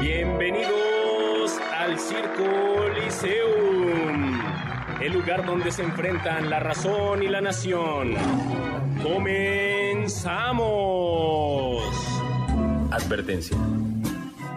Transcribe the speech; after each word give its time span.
Bienvenidos 0.00 1.58
al 1.76 1.98
Circo 1.98 2.88
Liceum, 2.94 4.40
el 5.00 5.12
lugar 5.12 5.44
donde 5.46 5.70
se 5.70 5.82
enfrentan 5.82 6.50
la 6.50 6.60
razón 6.60 7.22
y 7.22 7.28
la 7.28 7.40
nación. 7.40 8.14
¡Comenzamos! 9.02 10.22
Advertencia. 12.90 13.56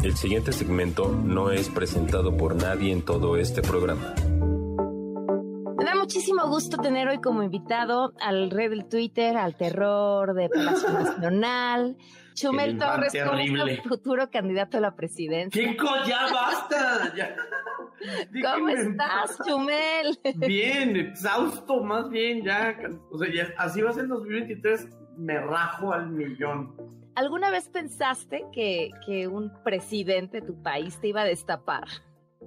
El 0.03 0.15
siguiente 0.15 0.51
segmento 0.51 1.09
no 1.09 1.49
es 1.49 1.69
presentado 1.69 2.37
por 2.37 2.55
nadie 2.55 2.91
en 2.91 3.03
todo 3.03 3.37
este 3.37 3.61
programa. 3.61 4.13
Me 5.77 5.83
da 5.83 5.95
muchísimo 5.95 6.47
gusto 6.47 6.77
tener 6.77 7.07
hoy 7.07 7.19
como 7.21 7.41
invitado 7.43 8.13
al 8.19 8.51
rey 8.51 8.67
del 8.67 8.87
Twitter, 8.87 9.35
al 9.37 9.55
terror 9.55 10.33
de 10.35 10.49
Palacio 10.49 10.89
Nacional, 10.89 11.97
Chumel 12.35 12.69
El 12.71 12.77
Torres, 12.77 13.13
como 13.23 13.37
terrible. 13.37 13.81
futuro 13.87 14.29
candidato 14.29 14.77
a 14.77 14.81
la 14.81 14.95
presidencia. 14.95 15.61
Chico, 15.69 15.87
ya 16.07 16.21
basta. 16.31 17.13
Ya. 17.15 17.35
¿Cómo 18.53 18.69
estás. 18.69 19.37
Chumel? 19.47 20.19
Bien, 20.35 20.95
exhausto, 20.95 21.83
más 21.83 22.09
bien, 22.09 22.43
ya. 22.43 22.77
O 23.11 23.17
sea, 23.17 23.33
ya, 23.33 23.53
así 23.57 23.81
va 23.81 23.89
a 23.89 23.93
ser 23.93 24.07
2023. 24.07 24.89
Me 25.17 25.39
rajo 25.39 25.93
al 25.93 26.09
millón. 26.09 26.75
¿Alguna 27.15 27.49
vez 27.49 27.69
pensaste 27.69 28.43
que, 28.51 28.91
que 29.05 29.27
un 29.27 29.51
presidente 29.63 30.41
de 30.41 30.47
tu 30.47 30.61
país 30.61 30.99
te 30.99 31.07
iba 31.07 31.21
a 31.21 31.25
destapar? 31.25 31.85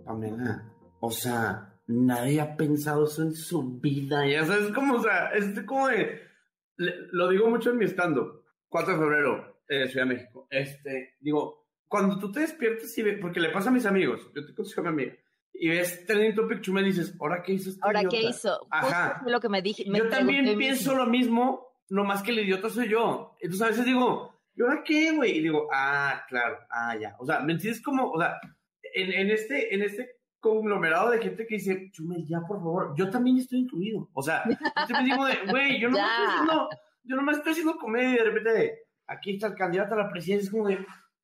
Pamela, 0.04 0.70
o 1.00 1.10
sea, 1.10 1.74
nadie 1.86 2.40
ha 2.42 2.56
pensado 2.56 3.04
eso 3.06 3.22
en 3.22 3.32
su 3.32 3.80
vida. 3.80 4.26
Ya 4.26 4.44
sabes, 4.44 4.70
como, 4.72 4.96
o 4.96 5.02
sea, 5.02 5.28
es 5.30 5.58
como 5.64 5.88
de. 5.88 6.20
le- 6.76 6.94
lo 7.12 7.28
digo 7.30 7.48
mucho 7.48 7.70
en 7.70 7.78
mi 7.78 7.86
estando. 7.86 8.44
4 8.68 8.92
de 8.92 8.98
febrero, 8.98 9.57
eh, 9.68 9.88
Ciudad 9.88 10.06
de 10.06 10.14
México. 10.14 10.46
Este, 10.50 11.16
digo, 11.20 11.66
cuando 11.86 12.18
tú 12.18 12.30
te 12.32 12.40
despiertas 12.40 12.96
y 12.98 13.02
ves, 13.02 13.18
porque 13.20 13.40
le 13.40 13.50
pasa 13.50 13.70
a 13.70 13.72
mis 13.72 13.86
amigos, 13.86 14.30
yo 14.34 14.44
te 14.44 14.54
conozco 14.54 14.80
a 14.80 14.84
mi 14.84 14.88
amiga, 14.90 15.14
y 15.52 15.68
ves 15.68 16.06
Trending 16.06 16.34
Topic 16.34 16.60
Chumel 16.60 16.84
y 16.86 16.90
dices, 16.90 17.14
¿ahora 17.20 17.42
qué 17.42 17.52
hizo 17.54 17.70
este 17.70 17.80
Ahora, 17.82 18.00
¿qué 18.04 18.18
idiota?" 18.18 18.30
hizo? 18.36 18.66
Ajá. 18.70 19.14
Justo 19.16 19.30
lo 19.30 19.40
que 19.40 19.48
me 19.48 19.62
dije. 19.62 19.84
me 19.88 19.98
yo 19.98 20.08
también 20.08 20.44
pienso 20.56 20.90
mismo. 20.90 21.04
lo 21.04 21.10
mismo, 21.10 21.66
no 21.88 22.04
más 22.04 22.22
que 22.22 22.30
el 22.30 22.40
idiota 22.40 22.68
soy 22.70 22.88
yo. 22.88 23.36
Entonces 23.40 23.66
a 23.66 23.70
veces 23.70 23.84
digo, 23.84 24.38
¿y 24.54 24.62
ahora 24.62 24.82
qué, 24.84 25.12
güey? 25.12 25.38
Y 25.38 25.42
digo, 25.42 25.68
ah, 25.72 26.22
claro, 26.28 26.58
ah, 26.70 26.96
ya. 26.96 27.16
O 27.18 27.26
sea, 27.26 27.40
¿me 27.40 27.54
entiendes 27.54 27.82
como, 27.82 28.10
o 28.10 28.20
sea, 28.20 28.38
en, 28.94 29.12
en 29.12 29.30
este, 29.30 29.74
en 29.74 29.82
este 29.82 30.10
conglomerado 30.40 31.10
de 31.10 31.18
gente 31.20 31.46
que 31.46 31.56
dice, 31.56 31.90
Chumel, 31.90 32.24
ya, 32.28 32.40
por 32.46 32.58
favor, 32.58 32.94
yo 32.96 33.10
también 33.10 33.38
estoy 33.38 33.60
incluido. 33.60 34.08
O 34.12 34.22
sea, 34.22 34.44
yo 34.48 34.56
también 34.86 35.16
digo 35.16 35.26
güey, 35.50 35.80
yo 35.80 35.88
no 35.90 35.96
Ya. 35.96 36.04
estoy 36.06 36.26
haciendo, 36.28 36.68
yo 37.02 37.16
nomás 37.16 37.38
estoy 37.38 37.52
haciendo 37.52 37.76
comedia 37.78 38.10
y 38.10 38.18
de 38.18 38.24
repente 38.24 38.78
aquí 39.08 39.32
está 39.32 39.48
el 39.48 39.54
candidato 39.54 39.94
a 39.94 39.98
la 39.98 40.10
presidencia, 40.10 40.44
es 40.46 40.50
como 40.50 40.68
de, 40.68 40.78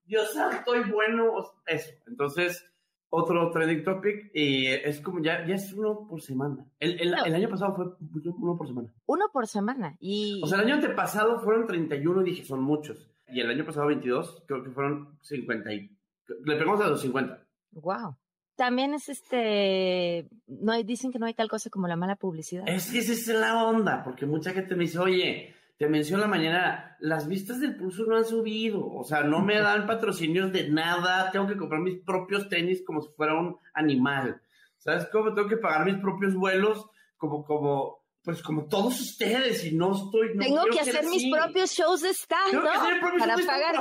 Dios 0.04 0.32
santo, 0.32 0.74
y 0.76 0.90
bueno, 0.90 1.32
eso. 1.66 1.90
Entonces, 2.06 2.70
otro 3.10 3.50
trending 3.50 3.84
topic 3.84 4.30
y 4.34 4.66
es 4.66 5.00
como 5.00 5.22
ya, 5.22 5.46
ya 5.46 5.54
es 5.54 5.72
uno 5.72 6.06
por 6.08 6.20
semana. 6.20 6.66
El, 6.80 7.00
el, 7.00 7.10
No. 7.12 7.24
el 7.24 7.34
año 7.34 7.48
pasado 7.48 7.74
fue 7.74 7.86
uno 8.24 8.56
por 8.56 8.66
semana. 8.66 8.92
Uno 9.06 9.26
por 9.32 9.46
semana. 9.46 9.96
Y 10.00 10.40
O 10.42 10.46
sea, 10.46 10.58
el 10.58 10.64
año 10.64 10.74
antepasado 10.74 11.38
fueron 11.38 11.66
31 11.66 12.22
y 12.22 12.30
dije, 12.30 12.44
son 12.44 12.62
muchos. 12.62 13.08
Y 13.28 13.40
el 13.40 13.50
año 13.50 13.64
pasado 13.64 13.86
22, 13.86 14.44
creo 14.46 14.62
que 14.64 14.70
fueron 14.70 15.16
50 15.22 15.72
y... 15.72 15.96
Le 16.44 16.56
pegamos 16.56 16.80
a 16.80 16.88
los 16.88 17.00
50. 17.02 17.46
wow. 17.72 18.16
También 18.56 18.94
es 18.94 19.08
este, 19.08 20.28
no 20.46 20.70
hay, 20.70 20.84
dicen 20.84 21.10
que 21.10 21.18
no 21.18 21.26
hay 21.26 21.34
tal 21.34 21.48
cosa 21.48 21.70
como 21.70 21.88
la 21.88 21.96
mala 21.96 22.14
publicidad. 22.14 22.62
Es 22.68 22.88
que 22.92 22.98
esa 22.98 23.12
es 23.12 23.26
la 23.26 23.64
onda, 23.64 24.04
porque 24.04 24.26
mucha 24.26 24.52
gente 24.52 24.76
me 24.76 24.84
dice, 24.84 25.00
oye, 25.00 25.53
te 25.76 25.88
menciono 25.88 26.22
la 26.22 26.28
mañana, 26.28 26.96
las 27.00 27.26
vistas 27.28 27.60
del 27.60 27.76
pulso 27.76 28.04
no 28.06 28.16
han 28.16 28.24
subido, 28.24 28.86
o 28.86 29.04
sea, 29.04 29.22
no 29.24 29.40
me 29.40 29.58
dan 29.60 29.86
patrocinios 29.86 30.52
de 30.52 30.68
nada, 30.70 31.30
tengo 31.32 31.46
que 31.46 31.56
comprar 31.56 31.80
mis 31.80 31.98
propios 32.04 32.48
tenis 32.48 32.82
como 32.86 33.00
si 33.02 33.08
fuera 33.16 33.34
un 33.38 33.56
animal, 33.74 34.40
¿sabes 34.78 35.06
cómo? 35.10 35.34
Tengo 35.34 35.48
que 35.48 35.56
pagar 35.56 35.84
mis 35.84 35.96
propios 35.96 36.34
vuelos 36.34 36.86
como, 37.16 37.44
como, 37.44 38.04
pues 38.22 38.40
como 38.42 38.66
todos 38.66 39.00
ustedes 39.00 39.64
y 39.64 39.74
no 39.74 39.94
estoy... 39.94 40.34
no 40.34 40.44
Tengo 40.44 40.64
que 40.66 40.80
hacer 40.80 41.04
mis 41.06 41.16
así. 41.24 41.30
propios 41.32 41.70
shows 41.72 42.02
de 42.02 42.10
stand, 42.10 42.50
Tengo 42.52 42.62
que 42.62 42.68
hacer 42.70 43.00
Para 43.00 43.36
pagar 43.36 43.36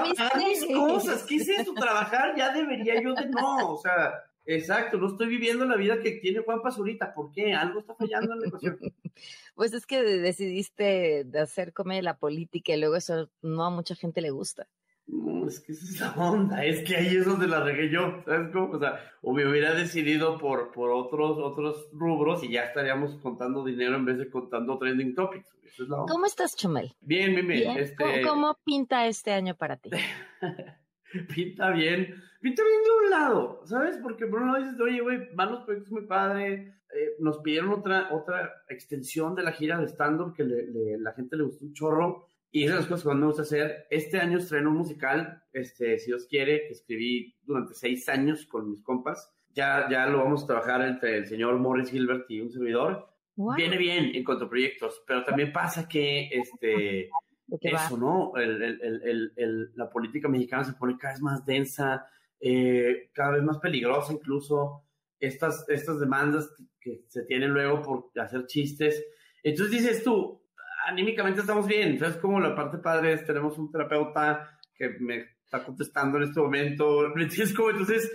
mis 0.06 0.16
pagar 0.16 0.44
mis 0.48 0.60
tenis. 0.60 0.78
cosas. 0.78 1.24
¿Qué 1.24 1.36
es 1.36 1.48
esto? 1.50 1.74
Trabajar 1.76 2.34
ya 2.36 2.52
debería 2.54 3.02
yo 3.02 3.14
de 3.14 3.28
no. 3.30 3.74
O 3.74 3.78
sea, 3.78 4.14
exacto, 4.46 4.98
no 4.98 5.08
estoy 5.08 5.28
viviendo 5.28 5.66
la 5.66 5.76
vida 5.76 6.00
que 6.00 6.12
tiene 6.12 6.40
Juan 6.40 6.62
Pazurita. 6.62 7.14
¿Por 7.14 7.32
qué? 7.32 7.54
Algo 7.54 7.80
está 7.80 7.96
fallando 7.96 8.34
en 8.34 8.40
la 8.42 8.48
ecuación. 8.48 8.78
Pues 9.56 9.72
es 9.74 9.86
que 9.86 10.02
decidiste 10.02 11.24
de 11.26 11.40
hacer 11.40 11.74
de 11.74 12.02
la 12.02 12.18
política 12.18 12.74
y 12.74 12.80
luego 12.80 12.96
eso 12.96 13.30
no 13.44 13.64
a 13.64 13.70
mucha 13.70 13.94
gente 13.94 14.20
le 14.22 14.32
gusta. 14.32 14.68
No, 15.06 15.48
es 15.48 15.60
que 15.60 15.74
esa 15.74 15.86
es 15.86 16.00
la 16.00 16.14
onda. 16.16 16.66
Es 16.66 16.84
que 16.84 16.96
ahí 16.96 17.16
es 17.16 17.26
donde 17.26 17.48
la 17.48 17.60
regué 17.60 17.90
yo. 17.92 18.24
¿Sabes 18.26 18.50
cómo? 18.52 18.72
O 18.72 18.80
sea, 18.80 19.00
o 19.22 19.34
me 19.34 19.46
hubiera 19.46 19.74
decidido 19.76 20.38
por, 20.40 20.72
por 20.72 20.92
otros, 20.92 21.38
otros 21.38 21.90
rubros 21.92 22.44
y 22.44 22.52
ya 22.52 22.64
estaríamos 22.64 23.16
contando 23.18 23.64
dinero 23.64 23.96
en 23.96 24.06
vez 24.06 24.18
de 24.18 24.30
contando 24.30 24.78
trending 24.80 25.14
topics. 25.14 25.48
Esa 25.64 25.84
es. 25.84 25.90
¿Cómo 25.90 26.26
estás, 26.26 26.56
Chumel? 26.56 26.96
Bien, 27.02 27.36
bien, 27.36 27.48
bien. 27.48 27.60
Bien. 27.60 27.78
Este, 27.78 27.96
¿Cómo, 27.96 28.28
cómo 28.28 28.60
pinta 28.64 29.06
este 29.06 29.32
año 29.34 29.56
para 29.56 29.78
ti? 29.78 29.92
pinta 31.36 31.72
bien, 31.72 32.16
pinta 32.42 32.64
bien 32.64 32.84
de 32.84 33.06
un 33.06 33.10
lado, 33.10 33.62
¿sabes? 33.66 33.98
Porque 34.02 34.26
por 34.28 34.42
un 34.42 34.52
lado 34.52 34.64
dices, 34.64 34.80
oye, 34.80 35.02
güey, 35.02 35.30
van 35.34 35.52
los 35.52 35.64
proyectos 35.64 35.92
muy 35.92 36.06
padre, 36.06 36.54
eh, 36.94 37.10
nos 37.20 37.40
pidieron 37.40 37.72
otra, 37.72 38.10
otra 38.12 38.52
extensión 38.70 39.36
de 39.36 39.44
la 39.44 39.52
gira 39.52 39.80
de 39.80 39.88
stand-up 39.88 40.34
que 40.36 40.44
le- 40.44 40.68
le- 40.68 40.98
la 41.00 41.14
gente 41.14 41.36
le 41.38 41.44
gustó 41.44 41.66
un 41.66 41.74
chorro, 41.74 42.28
y 42.52 42.66
esas 42.66 42.76
son 42.76 42.82
las 42.82 42.88
cosas 42.90 43.04
que 43.04 43.10
más 43.10 43.18
me 43.18 43.26
gusta 43.26 43.42
hacer. 43.42 43.88
Este 43.90 44.20
año 44.20 44.38
estreno 44.38 44.70
un 44.70 44.78
musical, 44.78 45.42
este, 45.54 45.98
si 45.98 46.08
Dios 46.12 46.28
quiere, 46.30 46.68
que 46.68 46.74
escribí 46.74 47.36
durante 47.42 47.74
seis 47.74 48.08
años 48.10 48.46
con 48.46 48.70
mis 48.70 48.84
compas. 48.84 49.32
Ya, 49.56 49.88
ya 49.90 50.06
lo 50.08 50.20
vamos 50.20 50.44
a 50.44 50.48
trabajar 50.48 50.82
entre 50.88 51.18
el 51.18 51.26
señor 51.26 51.58
Morris 51.58 51.90
Gilbert 51.90 52.30
y 52.30 52.42
un 52.42 52.52
servidor. 52.52 53.08
Wow, 53.36 53.56
Viene 53.56 53.78
bien 53.78 54.12
en 54.16 54.24
cuanto 54.24 54.46
a 54.46 54.50
proyectos, 54.50 55.04
pero 55.08 55.24
también 55.24 55.52
pasa 55.52 55.88
que, 55.88 56.28
este, 56.32 57.10
¿de 57.48 57.58
qué 57.60 57.72
va? 57.72 57.86
eso, 57.86 57.98
¿no? 57.98 58.34
El- 58.36 58.62
el- 58.62 59.32
el- 59.36 59.72
la 59.76 59.90
política 59.90 60.28
mexicana 60.28 60.64
se 60.64 60.74
pone 60.74 60.98
cada 60.98 61.14
vez 61.14 61.22
más 61.22 61.46
densa, 61.46 62.06
eh, 62.40 63.10
cada 63.14 63.32
vez 63.34 63.44
más 63.44 63.58
peligrosa 63.60 64.14
incluso. 64.14 64.84
Estas, 65.20 65.64
estas 65.70 66.00
demandas 66.02 66.54
que 66.82 67.04
se 67.08 67.24
tienen 67.24 67.52
luego 67.52 67.82
por 67.82 68.12
hacer 68.22 68.46
chistes. 68.46 69.02
Entonces 69.42 69.72
dices 69.80 70.04
tú, 70.04 70.42
anímicamente 70.86 71.40
estamos 71.40 71.66
bien. 71.66 71.98
¿Sabes 71.98 72.18
cómo 72.18 72.42
la 72.42 72.54
parte 72.54 72.78
padre 72.80 73.14
es, 73.14 73.26
tenemos 73.26 73.58
un 73.58 73.72
terapeuta 73.72 74.60
que 74.76 74.90
me 75.00 75.26
está 75.46 75.64
contestando 75.64 76.18
en 76.18 76.24
este 76.24 76.42
momento. 76.42 77.10
¿Me 77.16 77.24
entiendes 77.24 77.56
cómo? 77.56 77.70
Entonces, 77.70 78.12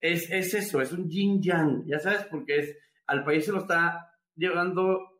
es, 0.00 0.30
es 0.30 0.52
eso, 0.52 0.82
es 0.82 0.92
un 0.92 1.08
yin 1.08 1.40
yang, 1.40 1.86
ya 1.86 2.00
sabes, 2.00 2.26
porque 2.30 2.58
es, 2.58 2.76
al 3.06 3.24
país 3.24 3.44
se 3.46 3.52
lo 3.52 3.60
está 3.60 4.10
llevando 4.36 5.11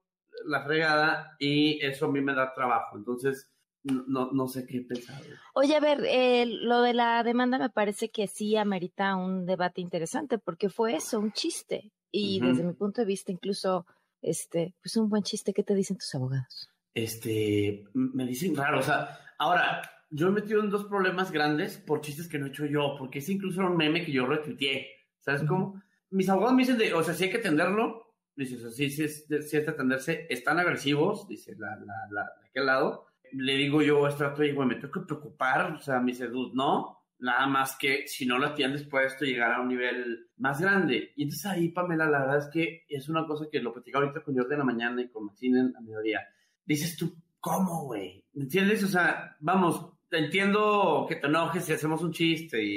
la 0.47 0.64
fregada 0.64 1.36
y 1.38 1.84
eso 1.84 2.06
a 2.06 2.12
mí 2.12 2.20
me 2.20 2.34
da 2.34 2.53
trabajo. 2.54 2.97
Entonces, 2.97 3.50
no, 3.84 4.30
no, 4.32 4.47
sé 4.47 4.66
qué 4.66 4.82
pensar. 4.82 5.20
Oye, 5.54 5.75
a 5.75 5.80
ver, 5.80 6.04
eh, 6.06 6.47
lo 6.47 6.82
de 6.82 6.94
la 6.94 7.22
demanda 7.25 7.58
me 7.58 7.70
parece 7.70 8.11
que 8.11 8.28
sí 8.28 8.56
amerita 8.56 9.17
un 9.17 9.44
debate 9.44 9.81
interesante 9.81 10.38
porque 10.38 10.69
fue 10.69 10.94
eso, 10.94 11.19
un 11.19 11.32
chiste. 11.32 11.93
Y 12.12 12.38
Ujú. 12.38 12.49
desde 12.49 12.64
mi 12.64 12.72
punto 12.75 13.00
de 13.00 13.06
vista, 13.06 13.32
incluso, 13.32 13.87
este, 14.20 14.75
pues 14.82 14.96
un 14.96 15.08
buen 15.08 15.22
chiste, 15.22 15.52
¿qué 15.52 15.62
te 15.62 15.75
dicen 15.75 15.96
tus 15.96 16.14
abogados? 16.14 16.69
Este, 16.94 17.84
me 17.94 18.26
dicen 18.26 18.55
raro, 18.55 18.81
o 18.81 18.82
sea, 18.82 19.19
ahora, 19.38 19.82
yo 20.11 20.31
me 20.31 20.40
he 20.40 20.43
metido 20.43 20.62
en 20.62 20.70
dos 20.70 20.84
problemas 20.84 21.32
grandes 21.32 21.78
por 21.78 22.02
chistes 22.02 22.28
que 22.28 22.38
no 22.38 22.46
he 22.46 22.50
hecho 22.50 22.67
yo, 22.67 22.96
porque 22.99 23.20
ese 23.20 23.32
incluso 23.32 23.61
era 23.61 23.70
un 23.70 23.78
meme 23.78 24.05
que 24.05 24.12
yo 24.12 24.26
retuiteé, 24.26 24.88
¿sabes 25.20 25.43
cómo? 25.49 25.82
Mis 26.11 26.28
abogados 26.28 26.55
me 26.55 26.62
dicen 26.62 26.76
de, 26.76 26.93
o 26.93 27.02
sea, 27.02 27.14
si 27.14 27.25
hay 27.25 27.31
que 27.31 27.38
atenderlo, 27.38 28.12
dice, 28.37 28.70
sí, 28.70 28.90
sí, 28.90 29.08
sí 29.08 29.56
atenderse, 29.56 30.26
están 30.31 30.58
agresivos, 30.58 31.26
dice 31.29 31.55
la, 31.58 31.76
la, 31.76 31.94
la, 32.11 32.23
de 32.40 32.49
aquel 32.49 32.67
lado, 32.67 33.06
le 33.32 33.55
digo 33.56 33.82
yo 33.82 34.05
a 34.06 34.11
oye, 34.34 34.52
güey, 34.52 34.69
me 34.69 34.75
tengo 34.76 34.93
que 34.93 35.00
preocupar, 35.00 35.73
o 35.73 35.81
sea, 35.81 36.00
me 36.00 36.12
dice, 36.12 36.29
no, 36.55 36.99
nada 37.19 37.46
más 37.46 37.76
que 37.76 38.06
si 38.08 38.26
no 38.26 38.38
lo 38.38 38.46
atiendes 38.49 38.82
puede 38.84 39.06
esto 39.06 39.25
llegar 39.25 39.52
a 39.52 39.61
un 39.61 39.69
nivel 39.69 40.29
más 40.38 40.61
grande. 40.61 41.12
Y 41.17 41.23
entonces 41.23 41.46
ahí, 41.46 41.69
Pamela, 41.69 42.06
la 42.11 42.20
verdad 42.20 42.38
es 42.38 42.49
que 42.52 42.84
es 42.88 43.08
una 43.08 43.26
cosa 43.26 43.46
que 43.50 43.61
lo 43.61 43.73
platicaba 43.73 44.05
ahorita 44.05 44.23
con 44.25 44.37
Jordi 44.37 44.52
en 44.55 44.58
la 44.58 44.64
mañana 44.64 45.00
y 45.02 45.08
con 45.08 45.26
Maxine 45.26 45.61
en- 45.61 45.76
a 45.76 45.81
mediodía. 45.81 46.20
Dices 46.64 46.96
tú, 46.96 47.14
¿cómo, 47.40 47.84
güey? 47.84 48.25
¿Me 48.32 48.43
entiendes? 48.43 48.82
O 48.84 48.88
sea, 48.88 49.37
vamos, 49.40 49.93
entiendo 50.11 51.06
que 51.08 51.17
te 51.17 51.26
enojes 51.29 51.64
si 51.64 51.73
hacemos 51.73 52.02
un 52.02 52.12
chiste 52.12 52.62
y, 52.62 52.69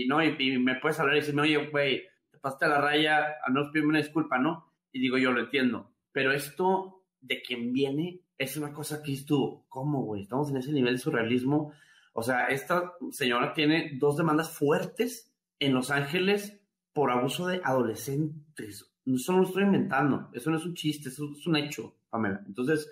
y- 0.00 0.02
y 0.04 0.06
no, 0.08 0.22
y, 0.22 0.34
y 0.38 0.58
me 0.58 0.74
puedes 0.80 0.98
hablar 0.98 1.16
y 1.16 1.20
decirme, 1.20 1.42
oye, 1.42 1.66
güey, 1.70 2.02
te 2.30 2.38
pasaste 2.38 2.66
la 2.68 2.80
raya, 2.80 3.36
al 3.44 3.52
menos 3.52 3.70
pídeme 3.70 3.90
una 3.90 3.98
disculpa, 3.98 4.38
¿no? 4.38 4.73
Y 4.94 5.00
digo, 5.00 5.18
yo 5.18 5.32
lo 5.32 5.40
entiendo. 5.40 5.90
Pero 6.12 6.32
esto 6.32 7.02
de 7.20 7.42
quien 7.42 7.72
viene 7.72 8.20
es 8.38 8.56
una 8.56 8.72
cosa 8.72 9.02
que 9.02 9.12
es 9.12 9.26
tú, 9.26 9.64
¿cómo, 9.68 10.04
güey? 10.04 10.22
Estamos 10.22 10.50
en 10.50 10.58
ese 10.58 10.72
nivel 10.72 10.94
de 10.94 11.00
surrealismo. 11.00 11.72
O 12.12 12.22
sea, 12.22 12.46
esta 12.46 12.92
señora 13.10 13.52
tiene 13.52 13.90
dos 13.98 14.16
demandas 14.16 14.56
fuertes 14.56 15.34
en 15.58 15.74
Los 15.74 15.90
Ángeles 15.90 16.60
por 16.92 17.10
abuso 17.10 17.48
de 17.48 17.60
adolescentes. 17.64 18.94
No 19.04 19.38
lo 19.38 19.42
estoy 19.42 19.64
inventando, 19.64 20.30
eso 20.32 20.50
no 20.50 20.58
es 20.58 20.64
un 20.64 20.74
chiste, 20.74 21.08
eso 21.08 21.28
es 21.36 21.44
un 21.44 21.56
hecho, 21.56 21.96
Pamela. 22.08 22.40
Entonces, 22.46 22.88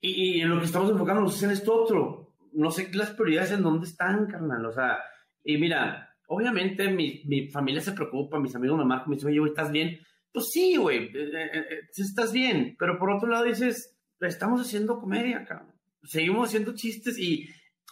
y, 0.00 0.38
y 0.38 0.40
en 0.40 0.50
lo 0.50 0.58
que 0.58 0.66
estamos 0.66 0.90
enfocándonos 0.90 1.36
es 1.36 1.42
en 1.44 1.50
esto 1.52 1.84
otro. 1.84 2.34
No 2.52 2.72
sé 2.72 2.90
las 2.94 3.10
prioridades 3.10 3.52
en 3.52 3.62
dónde 3.62 3.86
están, 3.86 4.26
carnal. 4.26 4.66
O 4.66 4.72
sea, 4.72 4.98
y 5.44 5.56
mira, 5.56 6.16
obviamente 6.26 6.90
mi, 6.90 7.22
mi 7.26 7.48
familia 7.48 7.80
se 7.80 7.92
preocupa, 7.92 8.40
mis 8.40 8.56
amigos 8.56 8.78
me 8.78 8.84
marcan, 8.84 9.10
me 9.10 9.16
dicen, 9.16 9.30
oye, 9.30 9.48
¿estás 9.48 9.70
bien? 9.70 10.00
Pues 10.32 10.50
sí, 10.52 10.76
güey, 10.76 11.04
eh, 11.04 11.10
eh, 11.14 11.50
eh, 11.52 11.80
sí 11.92 12.02
estás 12.02 12.32
bien. 12.32 12.76
Pero 12.78 12.98
por 12.98 13.10
otro 13.10 13.28
lado 13.28 13.44
dices, 13.44 13.98
estamos 14.20 14.60
haciendo 14.60 14.98
comedia, 14.98 15.44
cabrón. 15.44 15.74
Seguimos 16.02 16.48
haciendo 16.48 16.74
chistes 16.74 17.18
y 17.18 17.48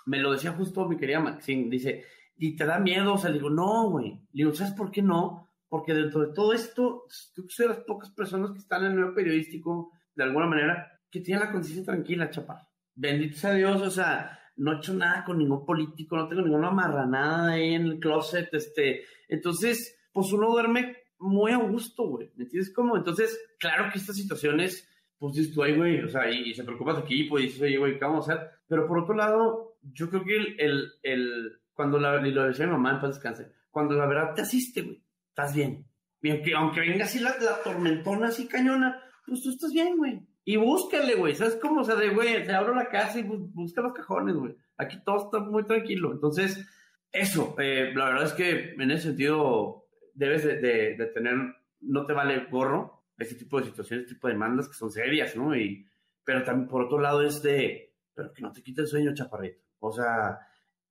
me 0.06 0.18
lo 0.18 0.32
decía 0.32 0.52
justo 0.52 0.88
mi 0.88 0.96
querida 0.96 1.20
Maxine, 1.20 1.68
dice, 1.68 2.04
¿y 2.36 2.56
te 2.56 2.64
da 2.64 2.78
miedo? 2.78 3.14
O 3.14 3.18
sea, 3.18 3.30
le 3.30 3.38
digo, 3.38 3.50
no, 3.50 3.90
güey. 3.90 4.12
Le 4.32 4.44
digo, 4.44 4.54
¿sabes 4.54 4.74
por 4.74 4.90
qué 4.90 5.02
no? 5.02 5.50
Porque 5.68 5.94
dentro 5.94 6.26
de 6.26 6.32
todo 6.32 6.52
esto, 6.52 7.04
tú 7.34 7.46
de 7.58 7.68
las 7.68 7.78
pocas 7.80 8.10
personas 8.10 8.52
que 8.52 8.58
están 8.58 8.84
en 8.84 8.92
el 8.92 8.98
medio 8.98 9.14
periodístico, 9.14 9.90
de 10.14 10.24
alguna 10.24 10.46
manera, 10.46 11.00
que 11.10 11.20
tienen 11.20 11.44
la 11.44 11.52
conciencia 11.52 11.84
tranquila, 11.84 12.30
chaparro. 12.30 12.66
Bendito 12.94 13.36
sea 13.36 13.52
Dios, 13.52 13.82
o 13.82 13.90
sea, 13.90 14.38
no 14.56 14.72
he 14.72 14.76
hecho 14.76 14.94
nada 14.94 15.24
con 15.24 15.38
ningún 15.38 15.66
político, 15.66 16.16
no 16.16 16.28
tengo 16.28 16.42
ninguna 16.42 16.70
marranada 16.70 17.52
ahí 17.52 17.74
en 17.74 17.86
el 17.86 17.98
closet, 17.98 18.48
este, 18.52 19.02
entonces, 19.28 19.98
pues 20.12 20.32
uno 20.32 20.48
duerme 20.48 20.96
muy 21.18 21.52
a 21.52 21.58
gusto, 21.58 22.04
güey, 22.04 22.30
¿me 22.36 22.44
entiendes 22.44 22.72
cómo? 22.72 22.96
Entonces, 22.96 23.38
claro 23.58 23.90
que 23.92 23.98
estas 23.98 24.16
situaciones, 24.16 24.88
pues 25.18 25.34
dices 25.34 25.54
tú, 25.54 25.62
ay, 25.62 25.74
güey, 25.76 26.02
o 26.02 26.08
sea, 26.08 26.30
y, 26.30 26.50
y 26.50 26.54
se 26.54 26.64
preocupa 26.64 26.94
tu 26.94 27.00
equipo, 27.00 27.38
y 27.38 27.44
dices, 27.44 27.62
oye, 27.62 27.78
güey, 27.78 27.98
¿qué 27.98 28.04
vamos 28.04 28.28
a 28.28 28.32
hacer? 28.34 28.50
Pero 28.68 28.86
por 28.86 28.98
otro 28.98 29.14
lado, 29.14 29.76
yo 29.82 30.10
creo 30.10 30.24
que 30.24 30.36
el, 30.36 30.60
el, 30.60 30.92
el 31.02 31.52
cuando 31.72 31.98
la, 31.98 32.26
y 32.26 32.30
lo 32.32 32.44
decía 32.44 32.66
mi 32.66 32.72
mamá, 32.72 32.92
en 32.92 33.00
paz 33.00 33.10
descanse, 33.14 33.50
cuando 33.70 33.94
la 33.94 34.06
verdad 34.06 34.34
te 34.34 34.42
asiste, 34.42 34.82
güey, 34.82 35.02
estás 35.28 35.54
bien. 35.54 35.86
Y 36.22 36.30
aunque, 36.30 36.54
aunque 36.54 36.80
venga 36.80 37.04
así 37.04 37.18
la, 37.20 37.36
la 37.40 37.62
tormentona, 37.62 38.28
así 38.28 38.48
cañona, 38.48 39.00
pues 39.26 39.42
tú 39.42 39.50
estás 39.50 39.72
bien, 39.72 39.96
güey. 39.96 40.20
Y 40.44 40.56
búscale, 40.56 41.14
güey. 41.14 41.34
¿Sabes 41.34 41.56
cómo? 41.60 41.80
O 41.80 41.84
sea, 41.84 41.94
de, 41.96 42.10
güey, 42.10 42.44
te 42.44 42.52
abro 42.52 42.74
la 42.74 42.88
casa 42.88 43.18
y 43.18 43.24
bu- 43.24 43.50
busca 43.52 43.82
los 43.82 43.92
cajones, 43.92 44.34
güey. 44.36 44.56
Aquí 44.78 44.98
todo 45.04 45.24
está 45.24 45.38
muy 45.40 45.64
tranquilo. 45.64 46.12
Entonces, 46.12 46.64
eso, 47.12 47.54
eh, 47.58 47.92
la 47.94 48.06
verdad 48.06 48.24
es 48.26 48.32
que 48.32 48.74
en 48.74 48.90
ese 48.90 49.08
sentido 49.08 49.85
debes 50.16 50.44
de, 50.44 50.56
de- 50.56 50.96
de 50.96 51.06
tener, 51.06 51.34
no 51.80 52.04
te 52.06 52.12
vale 52.12 52.46
gorro 52.50 53.04
ese 53.18 53.34
tipo 53.36 53.58
de 53.60 53.66
situaciones, 53.66 54.04
este 54.04 54.14
tipo 54.14 54.26
de 54.28 54.34
demandas 54.34 54.68
que 54.68 54.74
son 54.74 54.90
serias, 54.90 55.36
¿no? 55.36 55.54
Y, 55.56 55.86
pero 56.24 56.42
también 56.42 56.68
por 56.68 56.82
otro 56.82 56.98
lado 57.00 57.22
es 57.22 57.40
de, 57.42 57.94
pero 58.14 58.32
que 58.32 58.42
no 58.42 58.52
te 58.52 58.62
quite 58.62 58.80
el 58.82 58.86
sueño, 58.88 59.14
chaparrito. 59.14 59.62
O 59.78 59.92
sea, 59.92 60.38